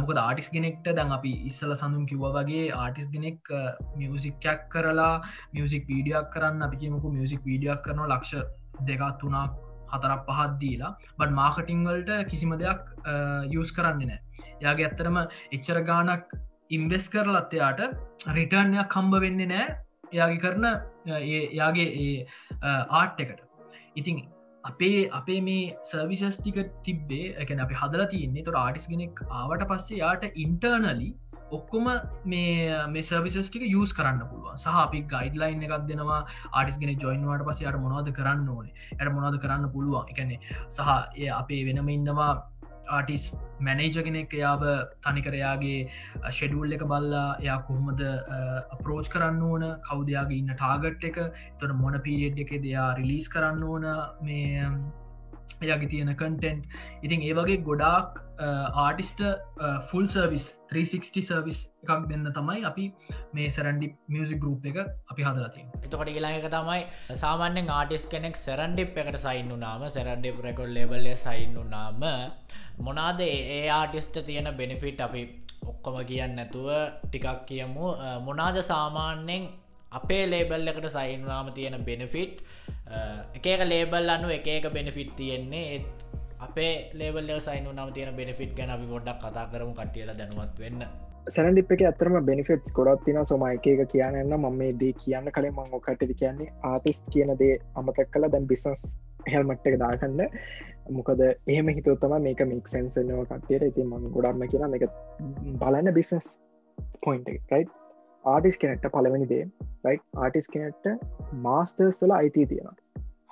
[0.01, 3.51] මොකද ආටිස් ගෙනෙක්ට දැන් අපි ඉස්සල සඳුන් කිව්ව වගේ ආටිස් ගෙනෙක්
[3.97, 5.21] මියසික්කයක් කරලා
[5.53, 8.43] මියසික් වීඩියක් කරන්න අපිකමකු මියසික් වීඩියක් කරන ලක්ෂ
[8.89, 9.61] දෙකත් තුනක්
[9.93, 10.95] හතරක් පහත් දීලා.
[11.17, 12.81] බට මාකටිංවල්ට කිසිම දෙයක්
[13.61, 14.19] යස් කරන්නේ නෑ
[14.65, 15.17] යාගේ ඇත්තරම
[15.57, 16.35] එච්චර ගානක්
[16.69, 17.81] ඉන්වෙස් කරලත්තයාට
[18.37, 19.67] රිටර්ණයක් කම්බ වෙන්නේ නෑ
[20.13, 20.65] එයාගේ කරන
[21.59, 22.15] යාගේ ඒ
[23.01, 23.39] ආට් එකට.
[23.95, 24.23] ඉතින්
[24.63, 28.45] අපේ අපේ මේ සර්විසස් ටික තිබ්බේ එකන අපි හදල තියන්නේ.
[28.47, 31.09] තොර ආටිස් ගෙනෙක් ආවට පස්සේ යාට ඉන්ටර්නලි
[31.57, 31.89] ඔක්කොම
[32.25, 36.21] මේ මේ සර්විසස් ටික යස් කරන්න පුළුව සහ අපි ගයිඩ්ලයින් එකක් දෙනවා.
[36.53, 38.73] ආටිස් ගෙන ජොයින්වාට පස යට මොනවද කරන්න ඕනේ?
[38.93, 40.09] යට මොනවද කරන්න පුළුවන්?
[40.11, 40.89] එකනේ සහ
[41.21, 42.31] ඒ අපේ වෙනම ඉන්නවා
[42.87, 43.23] ආටිස්
[43.61, 44.63] මැනේජ කෙනෙක් එයාව
[45.05, 45.79] තනිකරයාගේ
[46.31, 48.01] ෂෙඩුල් එක බල්ලා එයා කොහොමද
[48.75, 49.63] අපරෝච් කරන්න ඕන?
[49.89, 51.21] කවදයාගේ ඉන්න ටාගට් එක?
[51.59, 53.87] තොට මොන පිරිියඩ් එක දෙයා රිලිස් කරන්න ඕන?
[54.21, 54.67] මේ
[55.61, 56.63] එයාගේ තියෙන කටෙන්ට්
[57.03, 59.21] ඉතින් ඒ වගේ ගොඩාක් ආටිස්ට
[59.89, 62.85] ෆුල් සර්විස් 360 සර්විස් එකක් දෙන්න තමයි අපි
[63.33, 66.81] මේ සැරන්ඩි මියසික් ගරුප් එක අපි හදලති එතකොට ඉලාක තමයි
[67.15, 72.03] සාමාන්‍යෙන් ආටිස් කෙනෙක් සැරන්ඩිප් එකට සයින්නු නාම සැරන්ඩි රෙකොල් ලෙබල්ල සයින්නු නාම
[72.79, 75.23] මොනාද ඒ ආටිස්ට තියෙන බෙනිෆිට් අපි
[75.63, 76.69] ඔක්කොම කියන්න නැතුව
[77.03, 77.87] ටිකක් කියමු.
[78.19, 79.43] මොනාද සාමාන්‍යෙන්
[79.91, 82.41] අපේ ලේබල් එකට සයින්නාම තියෙන බෙනිෆිට්
[83.35, 85.85] එකක ලේබල් අනු එක එක බෙනිෆිට් තියෙන්නේ.
[86.39, 90.83] අපේ ලේබල් සයින් නම තියෙන බෙනිෆිට් ගැන අපි ගොඩක් කතා කරමු කටියල දැනුවත් වෙන්න.
[91.27, 95.55] සැනඩිප් එක ඇතරම බෙනිෆිට් ගොඩත් තින සොම එක එක කියන්න ම මේ දේ කියන්න කලින්
[95.55, 98.67] මං කටට කියන්නේ ආටිස් කියන දේ අමතක් කල දැන් බිසස්
[99.27, 100.23] හෙල්මට් එක දාකන්න
[100.91, 104.89] මොකද එහෙම හිතවත්තම මේක මික් සැන්සනව කටයට ඉති මං ගොඩක්ම කියන එක
[105.61, 106.33] බලන්න බිස්නස්
[107.03, 107.65] පොයින්ට රයි්
[108.25, 109.45] ආටිස් කෙනෙක්ට පලවෙනි දේ
[109.85, 110.91] රයි් ආටිස් කෙනෙක්ට
[111.41, 112.79] මාස්ටර්ස් වල අයිති තියෙන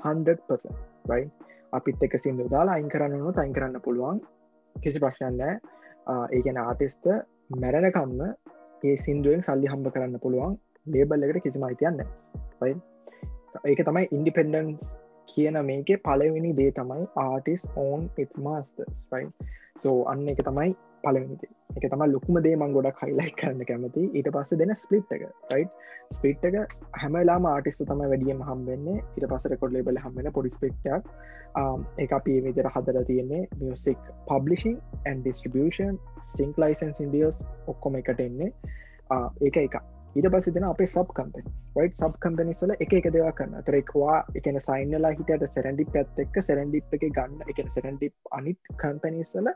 [0.04, 1.26] 100% රයි්
[1.74, 4.18] අපිත් එක සිින්දු දාලා අයින් කරන්නනු තයින් කරන්න පුළුවන්.
[4.76, 5.42] කිසි ප්‍රශ්නන්න
[6.32, 7.06] ඒගැන ආටිස්ට
[7.58, 8.20] මැරණකම්ම
[8.84, 10.58] ඒ සිින්දුවෙන් සල්ලි හම්බ කරන්න පුළුවන්.
[10.86, 12.00] ලේබල් එකට කිසිම අයිතියන්න
[13.64, 14.94] ඒක තමයි ඉන්ඩිපෙන්ඩන්ස්
[15.28, 19.28] කියන මේක පලවෙනි දේ තමයි ආටිස් ඕන් ඉත් මාස්ටර්ස් රයි
[19.80, 20.72] සෝ අන්න එක තමයි
[21.04, 25.28] පලවෙනිදේ එක තම ලොකුම දේ මං ගොඩක් හයිලයිට් කරන්න කැමති ඊට පස්ස දෙන ස්පලිට් එක
[25.44, 25.68] ටයි්
[26.12, 30.88] ස්පිට් එක හැමලාම ආටිස්ට තම වැඩියම හම්බෙන්නේ ඊට පස රෙකොඩ් ලබල හම්බෙන පොඩි ස්පික්ටක්
[31.98, 38.20] එක um, අපේ විදිර හදර තියෙන්නේ music publishing and distribution sync licenses ඉන්ඩියස් ඔක්කොම එකට
[38.20, 38.52] එන්නේ.
[39.10, 39.76] Uh, ඒක එක
[40.12, 44.58] ඊට පස්ස දෙන අපේ සබ් කම්පනි වයිට සබ් කම්පනිස්වල එක එක දෙවා කරන්න තරෙක්වා එකන
[44.66, 49.48] සයින්ලා හිට සැරන්ඩි පැත් එක්ක සැරන්ඩිප් එක ගන්න එක සැරන්ඩි අනිත් කම්පනිස්වල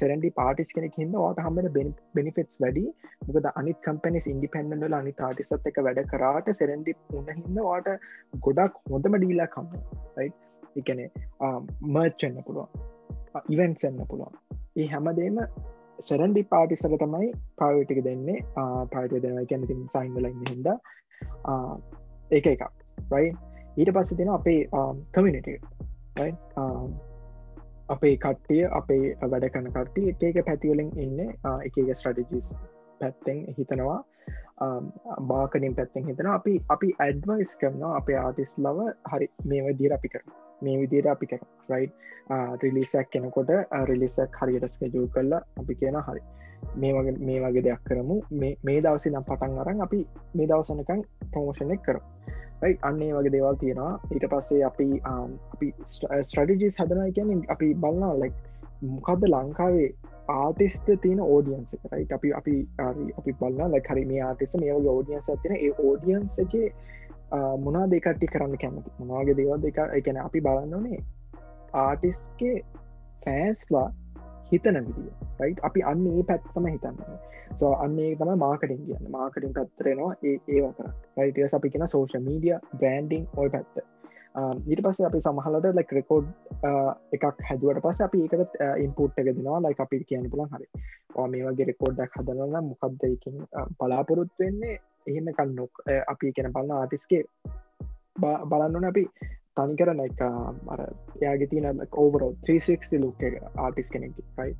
[0.00, 1.70] සැරන්ඩි පාටිස් කෙනෙක් හිද වාට හම්බෙන
[2.18, 2.84] බෙනිෆිටස් වැඩි.
[3.28, 7.88] මොකද අනිත් කම්පනිස් ඉන්ඩිපැන්ඩල අනි තාටිසත් එක වැඩ කරාට සැරන්ඩි උන්න හිද වාට
[8.48, 10.26] ගොඩක් හොඳම ඩීලා කම්ම
[10.82, 11.00] එකන
[11.94, 12.68] මර්ච්චන්න පුළුවන්.
[13.54, 14.36] ඉවෙන්ට්සන්න පුළුවන්.
[14.76, 15.40] ඒ හැමදේම
[15.98, 18.44] සැරන්ඩි පාටිසල තමයි පාවිටික දෙන්නේ.
[18.92, 20.68] පාට දෙන කැනති සයින්වල ඉන්න හිද
[22.30, 22.62] ඒක එක
[23.12, 23.32] රයි
[23.76, 24.60] ඊට පස්ස දෙෙන අපේ
[25.12, 25.48] කමිනිට
[27.88, 31.20] අපේ කට්ටිය අපේ වැඩ කන කට්ටිය එක පැතිවලින් ඉන්න.
[31.68, 32.50] එක ස්ට්‍රටජිස්
[33.00, 34.00] පැත්තෙන් හිතනවා.
[35.28, 38.78] බාකනින් පැත්තෙන් හිතන අපි අපි ඇඩ්වයිස් කරනවා අපේ ආටිස් ලව
[39.12, 40.22] හරි මේව දීර අපි කර
[40.62, 41.40] මේ විදියට අපි කර
[41.70, 41.86] රයි්
[42.62, 43.52] රිලිසක් කෙනකොට
[43.84, 46.22] රිලිසක් හරියට ස්කජූ කරලා අපි කියන හරි.
[46.76, 48.16] මේ වගේ මේ වගේ දෙයක් කරමු.
[48.32, 50.00] මේ දවසි නම් පටන් අරන් අපි
[50.34, 51.98] මේ දවසනකන් ප්‍රමෝෂණයක් කර
[52.62, 53.92] රයි අන්නේ වගේ දේවල් තියෙනවා.
[54.12, 58.34] ඊට පස්සේ අපි අපි ස්ට්‍රටජී සදනා කියන අපි බලන්නා ලයික්
[58.82, 59.88] මොකක්ද ලංකාවේ
[60.28, 62.54] ආටිස්ට තියෙන ඕඩියන්ස රයි අපි අපි
[63.18, 66.54] අපි බලන්න ලයි හරි මේ ආටිස්ට මේ වගේ ඕඩියන්ස තින ඒ ඕඩියන්ස එක
[67.58, 68.90] මොනා දෙකට්ටි කරන්න කැමති?
[69.00, 71.00] මොනාගේ දේවල් දෙක එකන අපි බලන්න ඕනේ
[71.74, 72.56] ආටිස්ගේ
[73.24, 73.86] ෆෑස්ලා
[74.50, 77.00] හිතන විදිිය රයි් අපි අන්න ඒ පැත්තම හිතන්න
[77.56, 79.10] සෝ අන්නේ තම මාකටින් කියන්න.
[79.10, 83.93] මාකටින් පත්තරෙනවා ඒ ඒවා කර රයිටස් අපි කියෙන සෝෂ මීඩිය බ්‍රන්ඩිං ඔය පැත්ත.
[84.34, 86.30] ඊට පස්ස අපි සමහලට ලක් රෙකෝඩ්
[87.16, 89.60] එකක් හැදුවට පස අපි ඒකට ඉන්පුට් එක දෙනවා.
[89.64, 90.66] ලයි අපි කියන්න පුලන් හරි.
[91.32, 93.36] මේ වගේ රෙකෝඩ්ඩක් හදනන්න මොකක්දයකින්
[93.78, 94.80] පලාපොරොත් වෙන්නේ?
[95.10, 97.22] එහෙම කන්නොක් අපි කෙන බලන්න ආටිස්ගේ
[98.50, 99.04] බලන්නන අපි
[99.56, 100.22] තනි කරන එක
[100.68, 100.80] අර
[101.22, 103.22] යාගේ තියන ඕවරෝ 360 ලුක්
[103.56, 104.54] ආටිස් කෙනෙක් රයි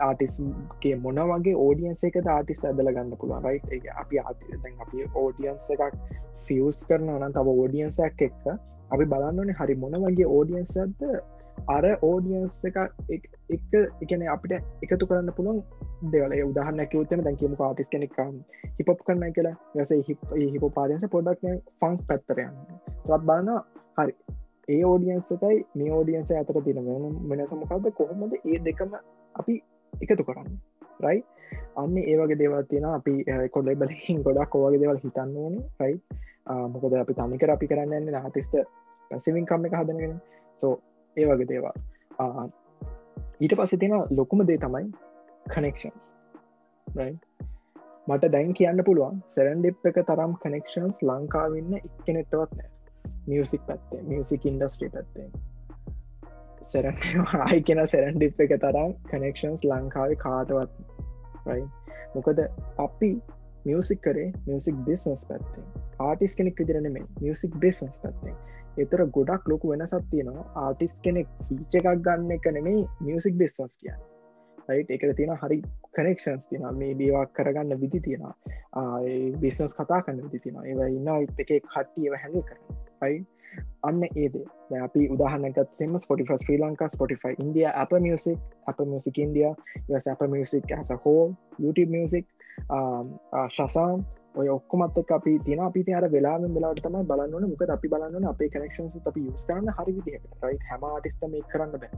[0.00, 5.98] ආටිස්ගේ මොන වගේ ඕඩියන්ස එක ආටිස් ඇදල ගන්න පුළුවන් රයි අපි ආති අපි ඕඩියන්ස එකක්
[6.42, 8.46] ෆියස් කරන නම් තව ඕඩියන්සක් එක්ක
[8.90, 11.04] අපි බලන්නනේ හරි මොන වගේ ඕඩියන්සද
[11.68, 12.78] අර ඕඩියන්ස් එක
[13.50, 15.62] එක එකන අපිට එකතු කරන්න පුළුවන්
[16.12, 16.34] දෙවල.
[16.44, 18.36] උදාහන්න කිවතම දැකිම ආටිස් කෙනෙක් um,
[18.78, 19.56] හිපප් කරන්න කියලා.
[19.76, 21.44] යස හිප හිප පාදස පොඩක්
[21.80, 22.54] ෆංක් පැත්තරයන්න
[23.04, 24.14] ත් බලන්න හරි.
[24.68, 26.78] ඒ ඕඩියන්ස් එකයි මේ ඕඩියන්ස අතර තින
[27.30, 28.92] වෙනසමකක්ද කොහොමද ඒ දෙකම
[29.34, 29.54] අපි
[29.92, 30.50] එකතු කරන්න?
[31.04, 31.18] රයි
[31.82, 33.14] අන්න ඒවගේ දේවල් තියෙන අපි
[33.54, 35.94] කොඩ බලින් ගොඩක් කෝවගේ දේවල් හිතන්න ඕනේ රයි
[36.74, 38.56] මොකද අපි තනිකර අපි කරන්න නාටිස්ට
[39.10, 40.14] පැසිවින් කම්ම එක හදනගෙන.
[40.62, 40.74] සෝ
[41.16, 41.74] ඒ වගේ දේවා
[43.40, 44.86] ඊට පස්ස තියෙන ලොකුම දේ තමයි
[45.48, 47.04] කනෙක්ෂන්ස්
[48.08, 52.70] මට දැන් කියන්න පුළුවන් සැරන්ඩිප් එක තරම් කනෙක්ෂන්ස් ලංකාවන්න එක්කනෙට්ටවත් නෑ.
[53.30, 55.28] මියසික් පැත්තේ මියසික් ඉන්ඩස්ට්‍රී පැත්තේ
[56.70, 56.96] සැරන්
[57.38, 60.72] ආයි කෙන සැරන්ඩිප් එක තරම් කනෙක්ෂන්ස් ලංකාවේ කාටවත්
[62.14, 62.44] මොකද
[62.86, 63.10] අපි
[63.64, 65.66] මියසික් කරේ මියසික් බිස්නස් පැත්තේ
[66.00, 68.36] ආටිස් කෙනෙක් විදිරන මේ මියසික් බිස්නස් පැත්තේ
[68.76, 70.44] එතර ගොඩක් ලොකු වෙනසත් තියෙනවා.
[70.56, 74.02] ආටිස් කෙනෙක් ෆීච එකක් ගන්න එක නෙමේ මියසික් බිස්නස් කියන්න.
[74.68, 75.58] රයිට් එකට තියෙන හරි
[75.96, 78.34] කනෙක්ෂන්ස් තින මේ බේවා කරගන්න විදි තියෙනවා.
[79.40, 82.62] බිස්නස් කතා කන්න විදි තිෙන ඒව ඉන්න එක කට්ටියව හැඟ කරන
[83.02, 83.18] යි
[83.82, 84.34] අන්න ඒද
[84.80, 89.48] අපි උදාහනකත්ම Spotify Sri Lanka Spotify India Apple music Apple music India
[90.12, 91.22] Apple music ඇස හෝ
[91.58, 92.26] YouTube music
[93.50, 97.88] Shazam um, uh, ඔය ඔක්කොමත් අපි තින අපි අර වෙලා වෙලාට තම බලන්න මුක අපි
[97.88, 101.90] බලන්න අපේ කනෙක්ෂන් අපි යස් කරන්න හරි විදිහ රයි හැම ආටිස්ට මේ කරන්න බෑ.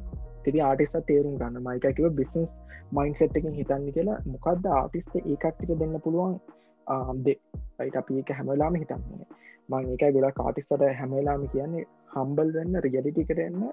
[0.44, 1.60] තිති ආටිස්ට තේරුම් ගන්න.
[1.62, 2.54] මයිකකිව බිස්නස්
[2.92, 4.18] මයින් සෙට්කින් හිතන්න කියලා.
[4.26, 6.40] මොකක්ද ආටිස්ට ඒකක්ටික දෙන්න පුළුවන්
[6.86, 7.38] um, දේ.
[7.78, 9.26] රයිට අපි එක හැමලාම හිතන්නේ.
[9.70, 13.64] මං එකයි ගොඩා කාටිස්ට හැමලාම කියන්නේ හම්බල් වෙන්න රියලිටි කරන්න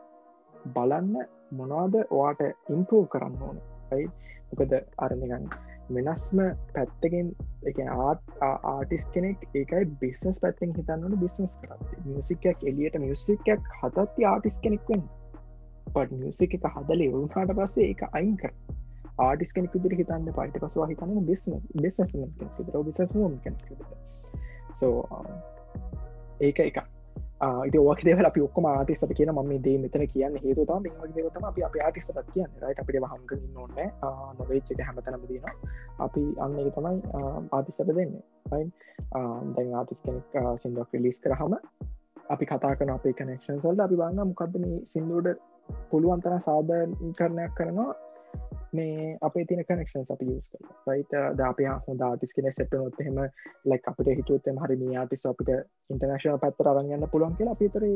[0.74, 1.16] බලන්න
[1.54, 3.58] මොනවාද ඔයාට ඉම්පරූ කරන්න ඕන.
[3.94, 4.06] යි
[4.50, 5.48] මොකද අරණගන්න
[5.90, 6.42] වෙනස්ම
[6.74, 7.32] පැත්තකින්
[7.64, 14.60] එක ආත් ආටිස් කෙනෙක් ඒකයි බිස්නස් පැත්තෙන් හිතන්නන බිස්නස් කරත් මියසිකයක් එලියට මියසිකයක් හතත්ති ආටිස්
[14.60, 15.04] කෙනෙක්වෙන්
[15.88, 18.54] පට මියසික එක හදල එවුණට පස්සේ එක අයින් කර
[19.20, 22.02] ආටිස් කෙනෙක් විදිර හිතන්න පයිට පසවා හිතන්න බිස්න බිස්
[22.86, 23.06] බිස
[24.80, 24.98] සෝ
[26.42, 26.78] ඒක එක
[27.68, 30.86] ඉති ඕක දෙව අපි ඔක්කම ආටිස්ට කියන ම දේ මෙතන කියන්න හේතු තම
[31.16, 32.52] දේවතම අපි අප ආටිස්ට කියන්න.
[32.62, 33.78] රයිට අපිට හංග නොන්න
[34.40, 35.46] නොවේච්චක හැමතනම දන
[36.06, 36.98] අපි අන්න එක තමයි
[37.52, 38.24] ආටිස්සට දෙන්නේ.
[39.54, 41.54] දැන් ආටිස් කෙනෙක් සිින්දක් ලිස් කරහම
[42.30, 45.40] අපි කතා කන අපේ කනෙක්ෂන් සොල්ට අපි බන්න මොකක්ද මේ සිින්දුවට
[45.92, 46.74] පුළුවන්තන සාධ
[47.20, 47.92] කරණයක් කරනවා.
[48.74, 53.02] මේ අපේ තින කනෙක්ෂන් අපි යස් කර රයිට ද අප හොඳ ආටිස් කෙන සෙට නොත්
[53.02, 53.20] හෙම
[53.66, 55.52] ලක් අපිට හිතුවත්තම හරි මේ ආටිස් අපිට
[55.90, 57.88] ඉන්ටර්නශන පැත්තර අරගන්න පුළුවන් කියලා අපිතර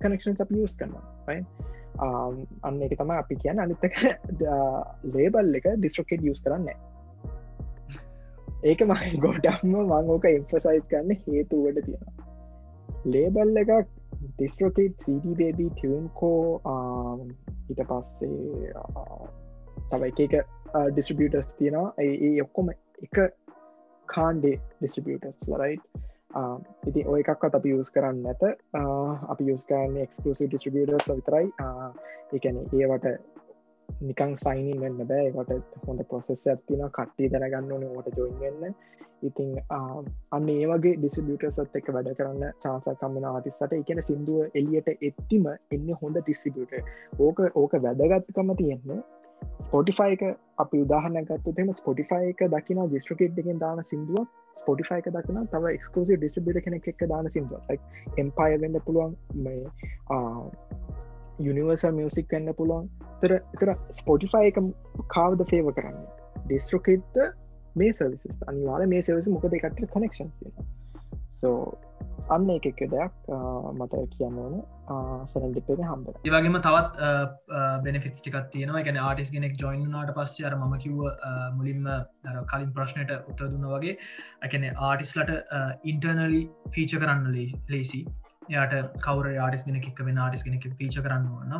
[0.00, 1.38] කනෙක්ෂන් අප යස් කරනවා.
[2.62, 3.58] අන්න එක තම අපි කියන්න.
[3.58, 3.94] අනිත්තක
[5.14, 6.70] ලේබල් එක ඩිස්ට්‍රකෙට් යස් කරන්න
[8.64, 12.04] ඒක මයි ගොඩක්ම මං ඕක එම්ෆසයිස් කන්න හේතුවට තියෙන
[13.06, 13.72] ලේබල් එකක්
[14.30, 16.40] ඩිස්ට්‍රොකට් සඩබබ ටියන්කෝ
[17.68, 18.72] ඊට පස්සේ
[19.90, 20.34] තව එක එක
[20.88, 21.92] ඩිස්ට්‍රිබියටර්ස් තියෙනවා.
[21.98, 23.16] ඒ ඔක්කොම එක
[24.08, 25.78] කාන්ඩේ ඩිස්ට්‍රිබියටර්ස් ලරයි්
[26.86, 28.42] ඉති ඔය එකක්ත් අපි යස් කරන්න නැත.
[29.28, 31.48] අපි යස් කරන්න එක්ස්කලසි ඩිස්ට්‍රිබියටර්ස් විතරයි.
[32.32, 33.08] එකන ඒවට
[34.02, 35.32] නිකං සයිනින් වෙන්න බෑ.
[35.32, 38.76] වට හොඳ පොසෙස් ඇතින කට්ටි දැනගන්න ඕන ට ජොයින්වෙන්න
[39.22, 39.52] ඉතිං
[40.30, 46.74] අන්න ඒවගේ ඩිසිබියටසත් එක වැඩ කරන්න චාසකම්මන ආටිස්ට එකන සිින්දුව එලියට එත්තිම එන්න හොඳ ඩිස්සිබියට
[47.18, 49.00] ඕක ඕක වැදගත්කම තියෙන්න.
[49.62, 50.24] ස්පොටිෆයි එක
[50.58, 56.16] අපි උදාහනගත්තු තෙම ස්පොටිෆයි එක දකින ජිස්ට්‍රකේට් එකෙන් දාන සිින්දුව ස්පොටිෆයි එක දකින තව එක්ස්කෝසි
[56.16, 57.60] ඩිස්ට්‍රිබිට කෙනෙක් එක් දාන සිින්දුව
[58.16, 59.64] එම්පය වෙන්න පුළුවන් මේ
[61.40, 62.86] යුනිවර්සල් මියසික් කන්න පුළුවන්.
[63.20, 64.60] තර එතර ස්පොටිෆයි එක
[65.08, 65.98] කාවද ෆේව කරන්න?
[66.44, 67.18] ඩිස්ට්‍රකේට්ද
[67.76, 69.52] මේ සවිස් අනිවාල මේ සවස මොකද?
[69.52, 70.30] එකට කනෙක්ෂන්
[71.34, 71.56] සෝ
[72.34, 73.28] අන්න එක එක දෙයක්
[73.78, 74.54] මට කියන්න ඕන.
[75.32, 77.10] සරන්ඩිපේ හම්බ ඒවගේම තවත්
[77.84, 78.82] බෙනෆිස් ටිකත් තියෙනවා.
[78.88, 81.00] ගැන ආටිස් ගෙනෙක් ජොයින්නාට පස්සේ අර ම කිව්ව
[81.58, 81.88] මුලින්ම
[82.52, 83.96] කලින් ප්‍රශ්නයට උත්තර දුන්න වගේ
[84.42, 85.32] ඇකැන ආටිස්ලට
[85.92, 86.42] ඉන්ටර්නලි
[86.76, 87.26] ෆීච කරන්න
[87.74, 88.02] ලේසි.
[88.56, 88.74] යාට
[89.06, 91.54] කවර ආටිස් ගෙනෙක් වෙන ආටිස් කෙනෙක් පීච කරන්න ඕන්න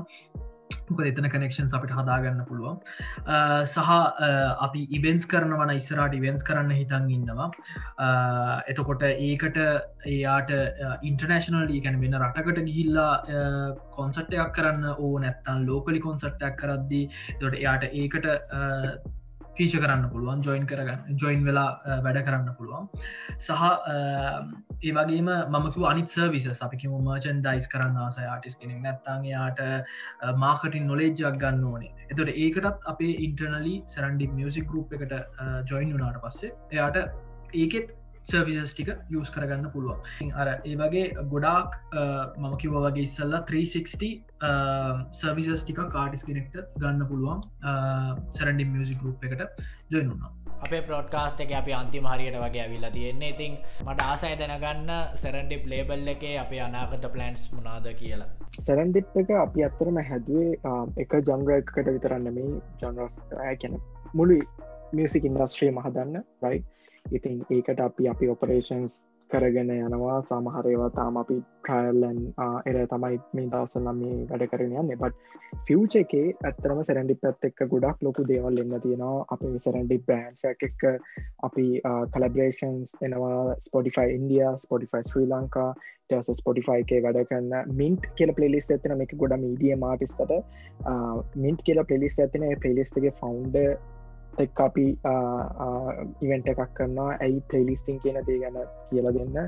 [0.91, 2.79] මොක එතන කනෙක්ෂන් අපිට හදාගන්න පුළුවන්.
[3.67, 3.91] සහ
[4.67, 7.49] අපි ඉවෙන්ස් කරනවන ඉස්සරට ඉවෙන්ස් කරන්න හිතන් ඉන්නවා.
[8.67, 9.61] එතකොට ඒකට
[10.09, 10.55] එයාට
[11.03, 13.13] ඉන්ටර්නේශනල් ගැන වෙන රටකට ගිහිල්ලා
[13.99, 17.05] කොන්සට්ටයක් කරන්න ඕ නැත්තන් ලෝකලි කොන්සට්ටයක් කරද්දී
[17.41, 18.33] තොට එයාට ඒකට
[19.59, 22.89] පීච කරන්න පුළුවන් ජොයින් කරගන්න ජොයින් වෙලා වැඩ කරන්න පුළුවන්.
[23.39, 23.63] සහ
[24.87, 28.81] ඒ වගේම මමක අනිත් සර්විස අපිකිම මර්චන් ඩයිස් කරන්න ආසය ආටිස් කෙනෙක්.
[28.87, 29.63] නැත්තන් යාට
[30.45, 31.93] මාකටින් නොලේජ්ජක් ගන්න ඕනේ.
[32.13, 35.15] එතොට ඒකටත් අපේ ඉන්ටර්නලි සරන්ඩි මියසික් ගරුප් එකට
[35.73, 36.99] ජොයින් වනාට පස්සේ එයාට
[37.63, 37.95] ඒකෙත්
[38.31, 40.33] සර්විසස් ටික යස් කරගන්න පුළුවන්.
[40.35, 41.77] අර ඒ වගේ ගොඩාක්
[42.39, 44.11] මම කිව වගේ ඉස්සල්ලා 360
[45.21, 47.41] සර්විසස් ටික කාටිස් කෙනෙක්ට ගන්න පුළුවන්
[48.33, 53.31] සරන්ඩි මියසික් ගරුප් එකට ජොයිනුන්නා අපේ පොඩ්කාස්ට එක අපි අන්තිම හරියට වගේ ඇවිල්ලා තියෙන්නේ.
[53.35, 58.31] ඉතින් මට ආසය දැනගන්න සැරන්ඩිප් ලේබල් එකේ අපේ අනාගත ප්ලන්ස් මුණනාද කියලා.
[58.61, 63.77] සැරන්ඩිප් එක අපි අත්තරම හැදුවේ එක ජංග්‍රයකට විතරන්න මේ ජනරස් ඇැන
[64.15, 64.39] මුළු
[64.93, 66.65] මියසික් ඉන්ඩස්ට්‍රී මහදන්න රයි්
[67.11, 70.19] ඉතින් ඒකට අපි අපි ඔපරේෂන්ස් කරගෙන යනවා.
[70.23, 72.21] සමහරේවා තාම අපි ට්‍රයිල්ලන්
[72.67, 74.93] එර uh, තමයි මේ දවසල්ල මේ වැඩ කරන යන්න.
[74.95, 75.17] බට
[75.67, 79.25] ෆියච එකේ ඇත්තරම සැරන්ඩි පැත් එක්ක ගොඩක් ලොකු දේවල් එන්න තියෙනවා.
[79.31, 80.87] අපි සැරන්ඩි බෑන්ස් එක්ක
[81.43, 83.59] අපි uh, කලබරේෂන්ස් එනවා.
[83.61, 85.71] Spotify India Spotify Sri Lanka
[86.09, 90.33] ටස Spotify එකේ වැඩ කන්න මින්ට් කියල පලෙලිස් ඇතින එක ගොඩ මීඩිය මාටිස්ට
[91.45, 93.65] මින්ට් කියල පලෙලිස් ඇතින පලෙලිස්ටගේ ෆවන්ඩ
[94.45, 94.87] එක් අපි
[96.25, 98.59] ඉවෙන්ට එකක් කරන්නවා ඇයි පලේලිස්ටිං කියන දේ ගැන
[98.91, 99.39] කියල දෙන්න.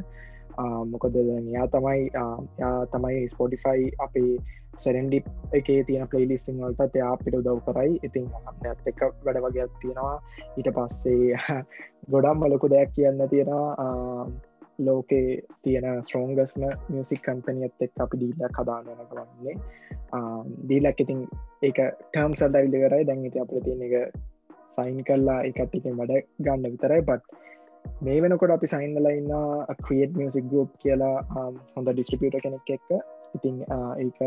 [0.92, 1.18] මොකද
[1.56, 2.10] යා තමයි
[2.62, 4.32] යා තමයි ස්පොටිෆයි අපේ
[4.84, 5.22] සැරන්ඩි
[5.52, 7.94] එක තියෙන පලේලිස්ටිං වලට එයා අපිට උදව් කරයි.
[8.02, 8.28] ඉතින්
[8.64, 10.16] ඇත් එක වැඩ වගේත් තියෙනවා.
[10.56, 11.38] ඊට පස්සේ
[12.12, 14.26] ගොඩම් මලොකු දෙයක් කියන්න තියෙනවා.
[14.78, 19.54] ලෝකේ තියෙන ස්ට්‍රෝංගස්ම මියසික් කම්පනියත් එක් අපි ඩීල කදානන කරන්නේ
[20.68, 21.24] දීලක් ඉතින්
[21.62, 21.78] ඒක
[22.12, 23.06] ටර්ම් සල්ඩවිල්ල කරයි.
[23.08, 23.94] දැන්ගති අපට තියෙන එක
[24.78, 27.02] සයින් කල්ලා එකට්ටිකෙන් වැඩ ගන්න විතරයි.
[27.02, 27.46] බට්
[28.00, 29.32] මේ වෙනකොට අපි සයින්ල ඉන්න
[29.84, 32.90] ක්‍රියට් මියසික් ගෝප් කියලා um, හොඳ ඩිස්ට්‍රිපියට කෙනෙක් එක්ක.
[33.36, 34.18] ඉතිං uh, ඒක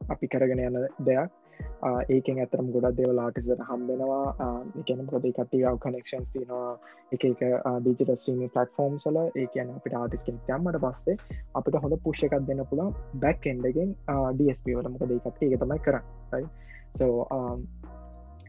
[0.00, 1.36] අපි කරගෙන යන දෙයක්.
[1.82, 4.50] Uh, ඒකෙන් ඇතරම් ගොඩක් දේවල් ආටිසට හම්බෙනවා
[4.82, 6.68] එකන uh, පොදේ කට්ටියාව කනෙක්ෂන්ස් තිනවා
[7.16, 7.42] එක එක
[7.80, 11.16] ඩිජිට ස්ටීම පලටෆෝම් සල ඒ කියන අපිට ආටිස් කෙනෙක් යම්මට පස්සේ
[11.60, 13.94] අපිට හොඳ පුෂ්ක දෙන්න පුළන් බැක් එන්ඩගෙන්
[14.38, 14.90] ඩස්ප වල.
[14.94, 16.50] මොකද කට්ටිය එක තමයි කරන්න
[16.98, 17.64] සෝ um,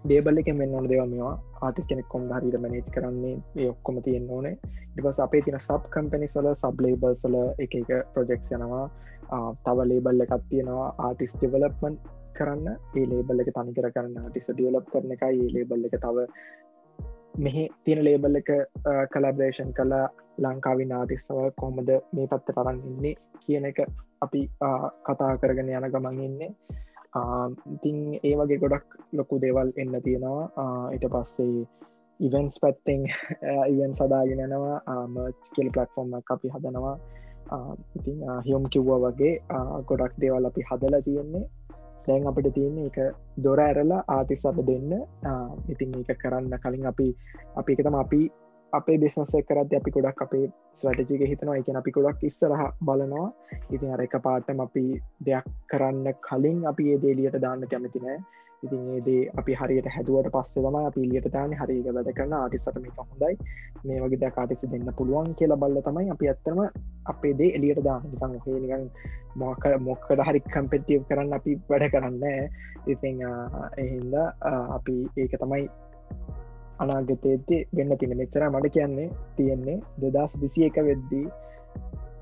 [0.03, 1.35] ඩේබල් එක මෙන්න ඕන දෙව මේවා.
[1.65, 3.35] ආටිස් කෙනෙක් කොම් හරිට මනේජ් කරන්නේ?
[3.59, 4.55] ඒ ඔක්කොම තියෙන් ඕනේ.
[4.97, 7.35] ඉටස් අපේ තින සබ් කම්පනි සල සබ් ලේබර්සල
[7.65, 8.85] එක එක ප්‍රජෙක්් යනවා.
[9.65, 10.88] තව ලේබල් එකත් තියෙනවා.
[11.07, 11.99] ආටිස් දෙවලප්මන්
[12.38, 12.67] කරන්න.
[12.97, 15.45] ඒ ලේබල් එක තනිකර කරන්න ආටිස ඩියලප් කරන එකයි.
[15.45, 16.27] ඒ ලේබල් එක තව
[17.45, 18.49] මෙහි තියෙන ලේබල් එක
[19.13, 20.05] කලබ්‍රේෂන් කලා
[20.43, 23.79] ලංකාවි නාටිස්සව කොහොමද මේ පත්ත තරන්න ඉන්නේ කියන එක
[24.25, 24.41] අපි
[25.07, 26.52] කතා කරගෙන යන ගමන් ඉන්නේ.
[27.75, 28.87] ඉතිං ඒ වගේ ගොඩක්
[29.17, 30.49] ලොකු දේවල් එන්න තියෙනවා.
[30.93, 31.67] ඊට පස්සේ
[32.19, 33.05] ඉවෙන්ස් පැත්තෙන්
[33.73, 36.97] ඉවන් සදාගෙනනවා මච් කෙල් පලටෆෝර්ම් අපි හදනවා.
[37.97, 39.33] ඉතිං හියොම් කිව්වා වගේ
[39.89, 41.45] ගොඩක් දේවල් අපි හදලා තියෙන්නේ.
[42.07, 42.97] දැන් අපිට තියන්නේ එක
[43.43, 44.91] දොර ඇරලා ආටිස් අප දෙන්න.
[45.71, 47.07] ඉතින් ඒක කරන්න කලින් අපි
[47.60, 48.21] අපි එකතම අපි
[48.73, 51.57] අපේ බිස්නස කරත් අපි ගොඩක් අපේ ස්වටජික හිතනවා.
[51.57, 53.27] එක අපි ගොඩක් ඉස්සරහ බලනවා.
[53.71, 54.85] ඉතින් අර එක පාටම අපි
[55.25, 58.19] දෙයක් කරන්න කලින් අපි ඒ දේලියට දාන්න කැමති නෑ.
[58.63, 62.99] ඉතින් ඒදේ අපි හරියට හැදුවට පස්සේ තම අපි ලියට දාන හරික වැඩ කරන ආටිස්සට මේක
[63.01, 63.33] හොඳයි.
[63.85, 66.59] මේ වගේ දැ කාටිසි දෙන්න පුළුවන් කියලා බල්ල තමයි අපි ඇත්තම
[67.05, 68.85] අපේ දේ එලියට දාන නිකන් හේ නිකන්
[69.35, 72.25] මොක මොක්කට හරි කම්පෙටව් කරන්න අපි වැඩ කරන්න
[72.87, 73.21] ඉතිං
[73.77, 74.15] එහින්ද
[74.77, 75.63] අපි ඒක තමයි
[76.84, 79.77] අනාගතයේදී වෙන්න තින මෙච්චර මට කියන්නේ තියෙන්නේ.
[80.02, 81.25] දෙදස් විසි එක වෙද්දී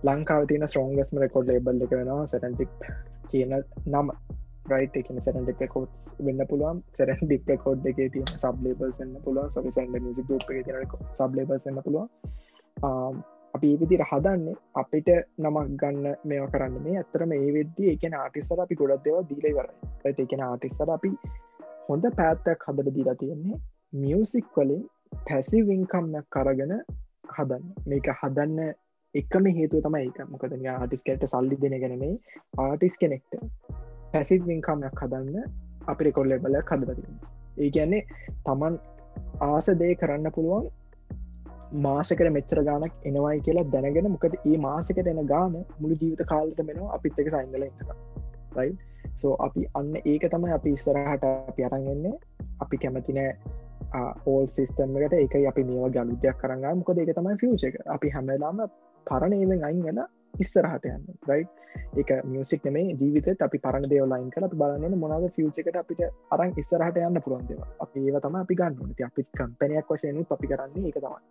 [0.04, 2.74] ලංකාව තින ස්ට්‍රෝන්ගස්ම රෙකොඩ් ලබල් එක වෙනවා සැටන්ටික්
[3.32, 3.54] කියන
[3.86, 4.12] නම.
[4.72, 6.84] රයිට එකන සැරන් ඩිපකෝට් වෙන්න පුළුවන්.
[6.98, 9.50] සැරන් ඩිපකෝඩ් එක තිය සබ්ලේබල්ස් එන්න පුළුවන්.
[9.56, 12.10] සො සැන්ඩ මිසි ගුප් එක සබ්ලේබල්ස් එන්න පුළුවන්.
[13.54, 15.10] අපි විදිර හදන්නේ අපිට
[15.44, 16.78] නමක් ගන්න මේවා කරන්න.
[16.86, 21.12] මේ ඇතරම ඒ වෙද්දී එකන ආටිස්සර අපි ගොඩක් දෙව දීලයි වරයි එකන ආටිස්සර අපි
[21.90, 23.60] හොඳ පැත්තක් හදට දීලා තියෙන්නේ.
[23.94, 24.84] මියසික් වලින්
[25.26, 26.74] පැසිවිංකම්මක් කරගෙන
[27.30, 27.64] හදන්න.
[27.86, 28.60] මේක හදන්න
[29.16, 32.14] එකම හේතු තමයි එක මොකද ආටිස්කට සල්ලි දෙන ගැනේ
[32.58, 33.38] ආටිස් කෙනෙක්ට
[34.14, 35.38] පැසිව් විංකාමයක් හදන්න
[35.88, 37.06] අපි කොල්ලෙබල හදලති
[37.58, 38.02] ඒ කියන්නේ
[38.46, 38.76] තමන්
[39.42, 40.68] ආස දේ කරන්න පුළුවන්
[41.78, 46.94] මාසකට මෙච්චර ගානක් එනවයි කියලා දැනගෙන මොකද ඒ මාසකට එන ගාන මුළු ජීවිත කාලට මෙනවා
[46.96, 47.66] අපිත් එක සයිංගල
[48.58, 48.72] රයි
[49.22, 52.16] සෝ අපි අන්න ඒක තමයි අපි ඉස්සරහට අපි අරන්ගන්නේ
[52.60, 53.32] අපි කැමතිනෑ
[54.26, 57.76] ඕල් සිිස්ටම්මකට එක අපි මේවා ගලුදයක් කරන්න මොකද ඒක තමයි ෆියච එක.
[57.88, 58.64] අපි හැමලාම
[59.08, 60.08] පරණේෙන් අයින් වෙලා
[60.40, 61.46] ඉස්සරහට යන්න රයි
[62.02, 67.22] එක මියසික් නෙමේ ජීවිත අපි පරණ දේවලයින් කල බලන්න මොනද ෆියචකට අපිට අරන් ඉස්සරහට යන්න
[67.22, 71.22] පුළුවන්දව අපි ඒව තම අපි ගන්න ති අපිත් කම්පනයක් වශයනු අපි කරන්නේ එක තමයි.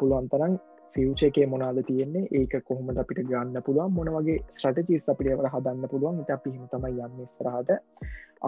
[0.00, 0.58] පුළුවන්තරන්
[0.94, 2.28] ෆියචකේ මොනාද තියෙන්නේ?
[2.38, 3.92] ඒක කොහොමද අපිට ගන්න පුළුවන්?
[3.96, 6.20] මොන වගේ ස්ට්‍රටජිස් අපිටවට හදන්න පුළුවන්?
[6.24, 7.70] ට අපි තමයි යන්න ස්රහට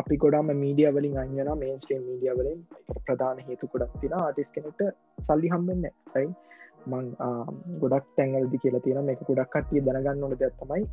[0.00, 2.60] අපි ගොඩම මීඩිය වලින් අංගන මේන්ස්ට්‍රේම් මීඩිය වලින්.
[3.06, 4.80] ප්‍රධාන හේතු කොඩක් තින ආටිස් කෙනෙට
[5.28, 6.26] සල්ලි හම්බෙන්න යි
[6.90, 7.10] මං
[7.82, 10.86] ගොඩක් තැන්වලදි කියලා තියෙන එක ගොඩක් කටිය දැනගන්න ඕන දෙයක් තමයි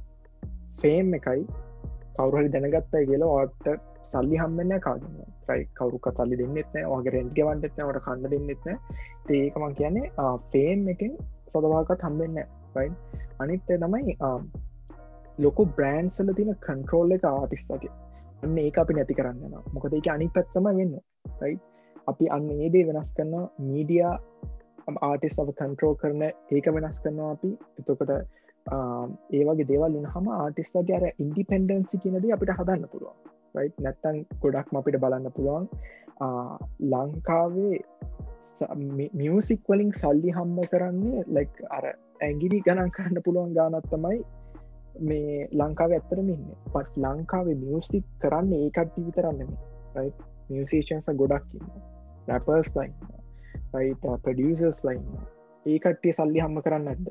[0.81, 1.45] ෆේම් එකයි.
[2.17, 3.71] කවුරහරි දැනගත්තයි කියලා ඔට
[4.11, 5.17] සල්ලි හම්බෙන්න කාගන්න
[5.47, 8.69] ්‍රයි කවරුක සල්ලි දෙන්නෙත්න වගේ රෙන්ට්ග වන්ටත්නට කන්න දෙන්නෙත්න
[9.37, 11.17] ඒකමං කියන්නේ ෆේම් එකින්
[11.47, 12.41] සදවාකත් හම්බෙන්න
[12.75, 12.89] රයි
[13.39, 14.17] අනිත්තේ තමයි
[15.37, 17.93] ලොකු බ්‍රෑන්්සල තින කන්ට්‍රෝල් එක ආටිස්තගේ
[18.43, 20.99] අන්න ඒ අපි නැති කරන්න මොකද එක අනි පැත්තම වෙන්න
[21.41, 21.55] රයි
[22.07, 24.15] අපි අන්න ඒදේ වෙනස් කරන්න මීඩියා
[25.01, 27.51] ආටිස් අප කන්ට්‍රෝ කරන ඒක වෙනස් කරනවා අපි.
[27.79, 28.11] එතකොට
[29.31, 35.67] ඒවගේ දේවල් හම ආටිස්ලගේ අර ඉන්ඩිපෙන්ඩන්සි කියනද අපිට හදන්න පුළුවන් නැත්තන් ගොඩක්ම අපිට බලන්න පුළුවන්
[36.91, 37.77] ලංකාවේ
[39.13, 41.85] මියසික් වලින් සල්ලි හම්ම කරන්නේ ලයික් අර
[42.21, 44.19] ඇගිලි ගණන් කරන්න පුළුවන් ගානත් තමයි
[45.01, 49.51] මේ ලංකාව ඇත්තරමඉන්න පත් ලංකාවේ මියසික් කරන්න ඒකට්ටි විතරන්නම
[50.49, 51.69] මියසිේෂන්ස ගොඩක් ඉන්න
[52.27, 55.03] රැපර්ස් ලයින්න ප්‍රඩියසර්ස් ලයින්
[55.65, 57.07] ඒ කට්ටිය සල්ලි හම්ම කරන්න ඇද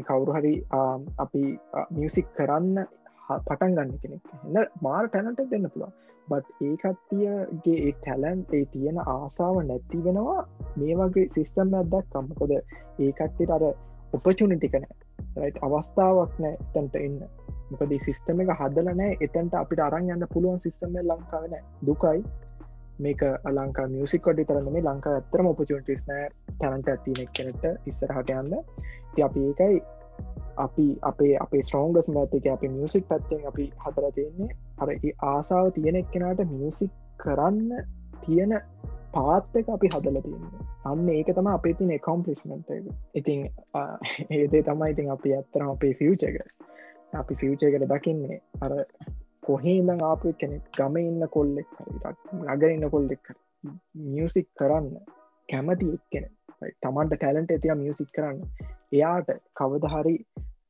[0.00, 2.86] කවුරු හරි uh, අපි uh, මියසික් කරන්න
[3.28, 4.32] පටන් ගන්න කෙනෙක්.
[4.46, 5.92] එන්න මාර ටැනට දෙන්න පුළුව
[6.28, 10.40] බට් ඒ කට්ටියගේ ඒ ටැලන්් ඒ තියෙන ආසාාව නැති වෙනවා
[10.76, 13.64] මේ වගේ සිිස්ටම් ඇදක් කම්මකොද ඒ කට්ටිට අර
[14.12, 14.86] උපචුනිටිකන
[15.62, 17.18] අවස්ථාවක් නෑ තැන්ට ඉන්න
[17.70, 21.54] මොකද සිිස්ටම එක හදලනෑ එතැන්ට අපිට අරන් යන්න පුළුවන් සිිස්ටම ලංකාවන
[21.86, 22.24] දුකයි.
[22.98, 26.28] මේක අලංකා මියසික් කොට තරන්න මේ ලංකා ඇතරම ඔපචටිස් නෑ
[26.60, 28.52] තැනට ඇතිනෙක් කෙනෙට ඉස්සරහට යන්න.
[29.14, 29.80] ති අපි ඒකයි
[30.56, 34.88] අපි අපේ අපේ ස්ටෝන්ගස් මඇතික අපි මියසික් පැත්තෙන් අපි හතර තියෙන්නේ අර
[35.24, 37.84] ආසාාව තියෙනෙක් කෙනට මියසික් කරන්න
[38.20, 38.52] තියෙන
[39.12, 40.66] පාත්තක අපි හදල තියන්නේ.
[40.84, 42.70] අන්න ඒක තම අපේ තින කොම්පලිස්මට
[43.14, 43.40] ඉතින්
[44.36, 46.38] ඒදේ තමයි ඉතින් අපි ඇත්තරම අපේ ෆියච එක.
[47.14, 48.72] අපි ෆියච එකට දකින්නේ අර
[49.42, 53.34] කොහේදං ආපු කෙනෙක් ගම ඉන්න කොල්ලෙක් හරිට නගර ඉන්න කොල්ලෙක්
[54.06, 54.88] මියසික් කරන්න
[55.48, 56.26] කැමති එක්කෙන
[56.82, 58.40] තමන්ට ටැලන්ට ඇතිය මියසික් කරන්න
[58.92, 60.14] එයාට කවද හරි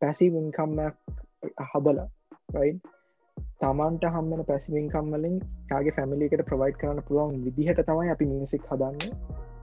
[0.01, 0.97] පැසිවින්කම්මයක්
[1.69, 2.09] හදලා
[2.55, 2.73] රයි
[3.61, 5.37] තමන්ට හම්මන පැසිවින්කම්මලින්
[5.71, 9.15] යාගේ ෆැමිලිකට ප්‍රවයි් කරන්න පුළුවන් විදිහට තමයි අපි මියසික් හදන්න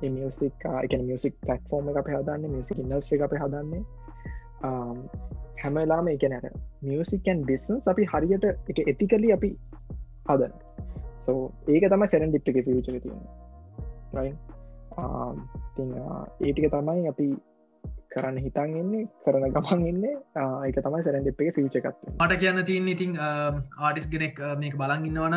[0.09, 3.83] මියසික් එක මියසික් පලක්ෆෝර්ම අප හදන්න මියසික් ඉන්නස්්‍රි අප හදන්නේ
[5.61, 6.47] හැමලාම එක නැර
[6.83, 9.51] මියසිකන් බිස්සන්ස් අපි හරියට එක එතිකලි අපි
[10.29, 10.53] හදන
[11.21, 14.29] සෝ ඒක තම සැරන් ඩිප් එක ියචර තියන්න
[15.77, 16.03] රයි
[16.41, 17.29] ඒටික තමයි අපි
[18.09, 22.61] කරන්න හිතන් එන්නේ කරන ගමන් එන්න ඒක තමයි සැරන් ඩිප් එක ෆිච එකත් මට කියන්න
[22.69, 25.35] තියන්න ඉතින් ආටිස් ගෙනෙක් මේක බලන් ඉන්නවන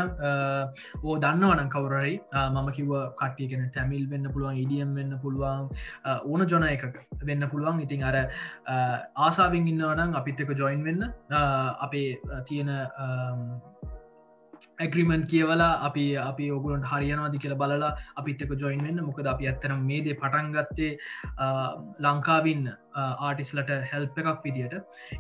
[1.03, 5.69] ඕ දන්නවන කවරයි මම කිව කට්ටියගෙන ටැමිල් වෙන්න පුළුවන් ඉඩියම් වෙන්න පුළුවන්
[6.25, 6.87] ඕන ජොන එක
[7.23, 7.85] වෙන්න පුළුවන්.
[7.85, 8.17] ඉතින් අර
[9.19, 11.09] ආසාාවෙන් ඉන්නවනම් අපිත් එක ජොයින් වෙන්න
[11.81, 12.09] අපේ
[12.49, 12.73] තියෙන
[14.85, 19.05] ඇග්‍රිමන් කියවලා අපි අපි ඔගුලන්ට හරියනවාදි කියල බලලා අපිත්තක ජොයින් වෙන්න.
[19.09, 20.93] මොකද අපි ඇත්තරම් මේදේ පටන්ගත්තේ
[22.07, 22.69] ලංකාවින්න
[23.29, 24.75] ආටිස්ලට හෙල්ප එකක් විදිට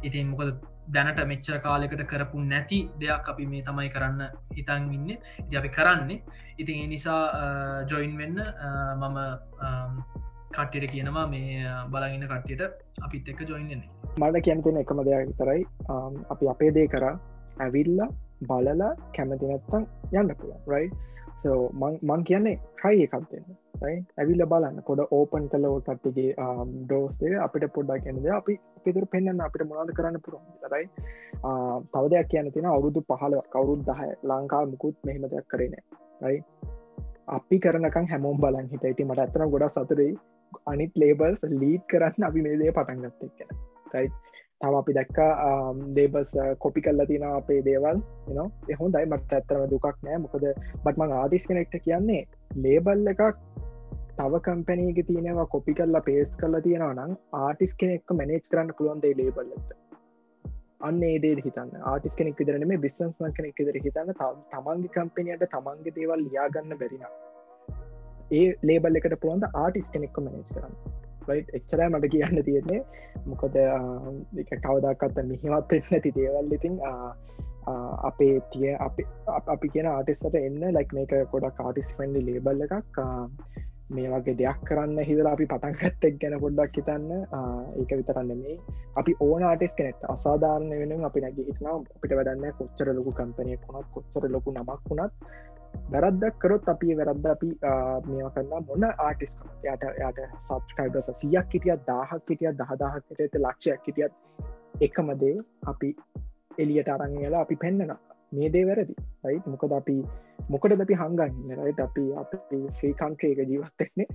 [0.09, 0.49] ඉතින් මොකද
[0.95, 4.23] දැනට මෙච්චර කාලෙකට කරපු නැති දෙයක් අපි මේ තමයි කරන්න
[4.57, 5.11] හිතන් ඉන්න.
[5.47, 6.23] ඉති අපි කරන්නේ.
[6.63, 7.23] ඉතින් ඒ නිසා
[7.91, 8.39] ජොයින් වෙන්න
[9.03, 9.19] මම
[10.57, 11.63] කට්ටියට කියනවා මේ
[11.93, 12.63] බලගන්න කට්ටියට
[13.07, 13.89] අපිත් එක්ක ජොයින්න්නේ
[14.21, 15.63] මට කියන්තින එකම දෙයක් විතරයි.
[16.33, 17.07] අපි අපේ දේ කර
[17.67, 18.11] ඇවිල්ලා
[18.45, 20.87] බලලා කැමති නැත්තම් යන්න පුළුව රයි
[22.03, 23.47] මං කියන්නේ ට්‍රයි එකක්දන්න
[23.83, 24.83] ඇවිල්ල බලන්න.
[24.87, 26.35] පොඩ ඕපන් කලෝ කට්ටිගේ
[26.83, 30.87] ඩෝස්ේ අපිට පොඩ්ඩක් කියනද අපි පිදුර පෙන්න්න අපිට මොනාද කරන්න පුරුවන් රයි
[31.41, 35.75] uh, තව දෙයක් කියන තින අවුරුදු පහල කවුරුත් දහ ලංකා මුකුත් මෙහෙම දෙයක් කරන
[36.23, 36.39] රයි
[37.29, 40.13] අපි කරනකං හැමෝම් බලන් හිට ඇති මට ඇතන ගොඩක් සතුරයි
[40.67, 43.51] අනිත් ලේබල්ස් ලීඩ් කරන්න අපි මේ දේ පටන්ගත්තක් කියෙන
[43.95, 44.09] රයි
[44.63, 45.31] තම අපි දැක්කා
[45.97, 46.33] දේබස්
[46.65, 47.97] කොපි කල්ල තින අපේ දේවල්
[48.35, 48.39] න
[48.75, 50.19] එහොඳයි මට ඇත්තරම දුකක් නෑ.
[50.25, 50.45] මොකද
[50.85, 52.23] බටමං ආදිස් කෙනෙක්ට කියන්නේ
[52.67, 53.25] ලේබල් එකක්
[54.19, 59.71] තව කම්පැනීග තියෙනවා කොපි කල්ලා පේස් කල්ලා තියෙනවා නම් ආටිස් කෙනෙක් මැනේජ් කරන්න පුළුවන්දේ ලේබල්ලට
[60.89, 61.71] අන්න ඒදේ හිතන්න.
[61.91, 64.15] ආටිස් කෙනෙක් විදරන මේ බිස්සන්ස්ම කෙනෙක් විදර හිතන්න.
[64.53, 67.07] තමන්ගේ කම්පනියට තමන්ගේ දේවල් ලියාගන්න බැරින
[68.41, 71.02] ඒ ලේබල් එකට පුළුවන්ද ආටිස් කෙනෙක්ක මැනේජ් කරන්න?
[71.31, 72.83] එච්චරයි මට කියන්න තියෙන්නේ.
[73.27, 73.57] මොකද
[74.63, 76.79] කවදක්කත්ත මිහිමත් නැති දේවල් ඉතින්
[78.03, 78.73] අපේ තිය
[79.49, 82.99] අපි කියන ආටිස්සට එන්න ලයික් මේක ගොඩක් ආටිස් ෆන්ඩි ලේබල්ල එකක්
[83.97, 87.09] මේ වගේ දෙයක් කරන්න හිදලා අපි පටන් සැත්තෙක් ගැන පොඩ්ඩක් හිතන්න.
[87.81, 88.57] ඒක විතරන්න මේ
[88.97, 91.81] අපි ඕන ආටිස් කෙනෙට අසාධාරණ වෙන අපි නැග හිටනාව.
[91.97, 95.13] අපිට වැඩන්න කොච්චර ලොකු කම්පනයක් වුණත් කොච්චර ලොකු නමක් වුණත්.
[95.93, 97.51] වැරද්දක් කරොත් අපි වැරද්ද අපි
[98.09, 99.33] මේ කරන්න මොන්න ආටිස්
[99.67, 104.13] යට යට සබස්ක්‍රයිබස සියක් හිටියත් දාහක් හිටිය දහදාහක් හිටත ලක්ෂයක් හිටියත්
[104.81, 105.37] එකමදේ
[105.67, 105.91] අපි
[106.59, 107.95] එලියට අරංගලා අපි පෙන්න්නන
[108.33, 108.95] මේ දේ වැරදි.
[109.27, 109.97] යි මොකද අපි
[110.49, 114.07] මොකට අපි හංගන්න රයිට අපි අපි ශ්‍රී කංක්‍රයක ජීවත්තෙක්නේ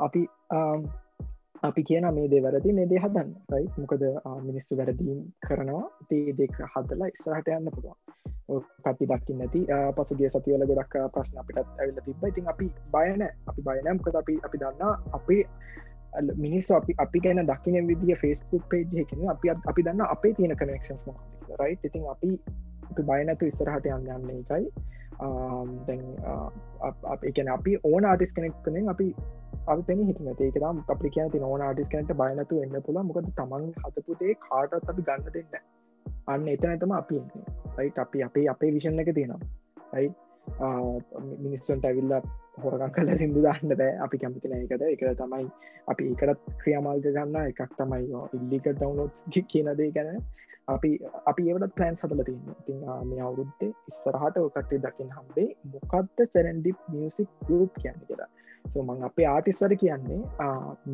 [0.00, 0.22] අපි
[1.62, 4.04] අපි කියන මේ දේ වැරදි මේ දේ හදන්න රයි මොකද
[4.42, 5.84] මිනිස්සු වැරදීම් කරනවා.
[6.08, 7.98] තේ දෙක හදලා ඉස්සරහට යන්න පුළුවන්.
[8.48, 9.60] කටි දකින්න නැති
[9.96, 14.94] පසගේ සතිවල ගොඩක් ප්‍රශ්න අපිටත් ඇවිල තිබ ඉතින් අපි බයන අපි බයනම්කද අපි අපි දන්නා
[15.12, 15.42] අපේ
[16.36, 21.04] මිනිස් අපි අපි ගැන දකින විදිිය ෆස්බුක් පේජ් එකන අපි අපි දන්න අපේ තියෙන කනෙක්ෂන්ස්
[21.60, 22.30] රයි ඉතින් අපි
[22.90, 24.64] අපි බයනැතු ඉස්සරහට යන්න යන්න එකයි
[25.86, 26.04] දැන්
[27.12, 29.08] අපිකැන අපි ඕන ආටිස් කෙනෙක් කනෙන් අපි
[29.66, 33.68] අපි පෙන හිටන ඒකම් අපි කියන ති ඕන ආටිස් කනට බයනතු එන්න පුළ මොකද තමන්
[33.82, 35.60] හතපුතේ කාටත් අපි ගන්න දෙන්න
[36.26, 37.20] අන්න එතන ඇතම අපි
[37.78, 39.40] රයි් අපි අපේ අපේ විෂණ එක තියෙනවා.
[39.92, 40.08] රයි
[41.44, 42.14] මිනිස්සුන්ට ඇවිල්ල
[42.62, 43.92] හොරකන් කල සිදු දන්න බෑ.
[44.06, 45.46] අපි කැමතින එකට එක තමයි
[45.92, 50.20] අපි ඒකටත් ක්‍රියමාර්ග ගන්න එකක් තමයි ඉල්ලික ඩවන්ලෝඩ් කියනදේ ගැන.
[50.74, 50.90] අපි
[51.30, 52.50] අපි ඒවට පලෑන් සතල තියන්න.
[52.60, 58.30] ඉතින් මේ අවුරුද්දේ ඉස්සරහට ඔකටේ දකිින් හම්බේ මොකක්ද සැරන්ඩි මියසික් ගරුප් කියන්න කියලා.
[58.86, 60.20] මං අපේ ආටිස්සර කියන්නේ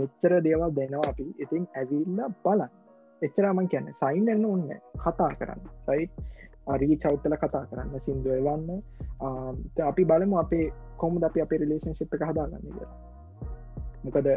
[0.00, 1.26] මෙච්චර දේවල් දෙනවා අපි.
[1.44, 2.70] ඉතින් ඇවිල්ල බලන්න.
[3.22, 4.70] එච්චරමන් කියන්න සයින් එන්න ඔන්න
[5.05, 5.62] කතා කරන්න.
[5.88, 6.07] රයි
[6.66, 8.70] අරී චෞත්තල කතා කරන්න සිින්දුවවන්න
[9.90, 10.66] අපි බලමු අපේ
[11.02, 12.92] කොමුද අපි අපේ රිලේශන්ශිප් එක හදාගන්න කියලා.
[14.04, 14.28] මොකද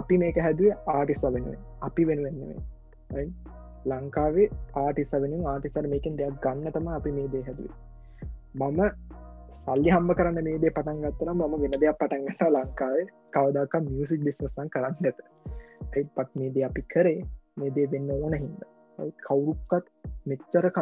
[0.00, 1.60] අපි මේක හැදුවේ ආටිස්ල වෙනුවෙන්.
[1.88, 3.26] අපි වෙනුවෙන්නෙවේ
[3.86, 7.76] ලංකාවේ ආටිස වෙන ආටිසර මේකින් දෙයක් ගන්න තම අපි මේ දේ හැදුවේ.
[8.54, 8.80] මම
[9.66, 13.06] සල්ලි හම්බ කරන්න මේ දේ පටන් ගත්තන මම වෙන දෙයක් පටන්ගස ලංකාවේ.
[13.34, 15.18] කවදක් මියසික් බිස්නස්තන් කරන්න ඇත
[15.86, 17.20] ඇයි පත් මේ දේ අපි කරේ.
[17.58, 18.62] මේ දේ වෙන්න ඕන හිද
[19.26, 19.86] කවුරුක්කත්
[20.26, 20.78] මෙච්චරක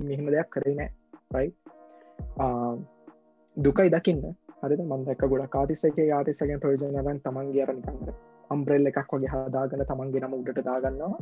[0.00, 0.90] මෙහෙම දෙයක් කරේ නෑ
[1.34, 1.48] රයි
[3.56, 4.22] දුකයි දකින්න.
[4.60, 8.14] හරි මන්දක ගොඩ කාටිසක ආටිසගෙන් ප්‍රයෝජනරන් තමන්ගේ අරනිකන්න
[8.50, 11.20] අම්බ්‍රෙල් එකක් වගේ හදාගන්න තමන්ගේ නම උඩට දාගන්නවා.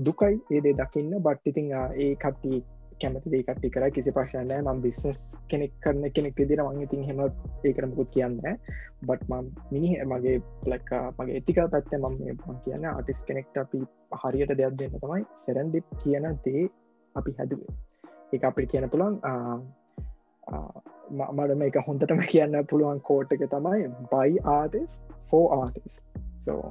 [0.00, 2.62] දුකයි ඒදේ දකින්න බට්ටිතිං ඒ කට්ටි
[3.00, 7.22] කැමති දේකට්ටි කර කිසි ප්‍රශ්නය ම බිස්නස් කෙනෙක් කරන කෙනෙක් විදිර මං ඉතින් හෙම
[7.64, 8.38] ඒකරමකුත් කියන්න
[9.06, 10.36] බට් මම් මිනි මගේ
[10.72, 13.80] ලක් මගේ එතිකල් පැත්ත මම මං කියන්න ආටිස් කෙනෙක්ට අපි
[14.22, 15.24] හරියට දෙයක් දෙන්න තමයි.
[15.46, 16.68] සෙරන්ඩිප් කියන දේ
[17.14, 17.74] අපි හැදුවේ.
[18.32, 19.18] ඒ අපිට කියන පුළන්
[21.32, 26.00] මඩම එක හොඳටම කියන්න පුළුවන් කෝට් එක තමයි බයි ආටිස් ෆෝ ආටිස්
[26.40, 26.64] සෝ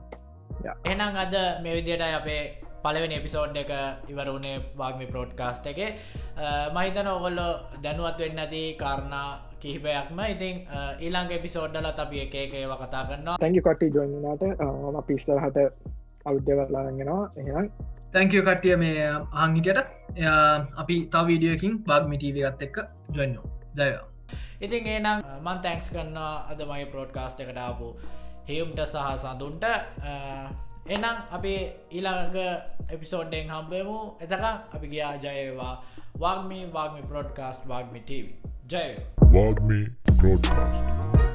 [0.85, 2.41] එනම් අද මේ විදියට අපේ
[2.83, 3.71] පලවෙනි එපිසෝඩ් එක
[4.09, 5.79] ඉවරුණේ වාගමි ප්‍රෝඩ්කාස්ට් එක.
[6.73, 7.47] මහිතන ඔගොල්ලො
[7.83, 9.27] දැනුවත් වෙන්න ඇති කාරණා
[9.59, 10.19] කිහිපයක්ම.
[10.27, 10.55] ඉතින්
[10.99, 15.59] ඊලාංග එපිසෝඩ්ඩල අපි එක එක ඒව කතා කරන්න තැංගි කට්ටි ජොන්නට පිස්සරහට
[16.25, 17.69] අවුද්‍යවරලාගෙනවා එහෙනම්
[18.13, 19.09] තැංකෝ කට්ටිය මේ
[19.41, 19.89] ආංගිටයට
[20.77, 22.81] අපි තා වීඩියෝකින් බාග් මිටීවගත් එක්ක
[23.17, 23.37] ජොන්න
[23.75, 24.07] ජයවා
[24.61, 26.17] ඉතින් ඒනම් මන් තැන්ක්ස් කරන්න
[26.51, 27.87] අද මයි ප්‍රෝඩ්කාස්ට එකටාපු
[28.49, 29.65] හෙයුම්ට සහ සඳුන්ට.
[30.87, 31.53] එනම් අපි
[31.91, 32.37] ඊළඟ
[32.89, 35.73] එපිසෝඩ්ඩෙන් හම්බේමු එතක අපි ගියා ජයවා
[36.19, 38.25] වාගමී වාගමි පොඩ්කාස්ට් වාගමි TV.
[38.67, 38.87] ජය
[39.29, 39.81] Wagme
[40.13, 41.31] Broadcast.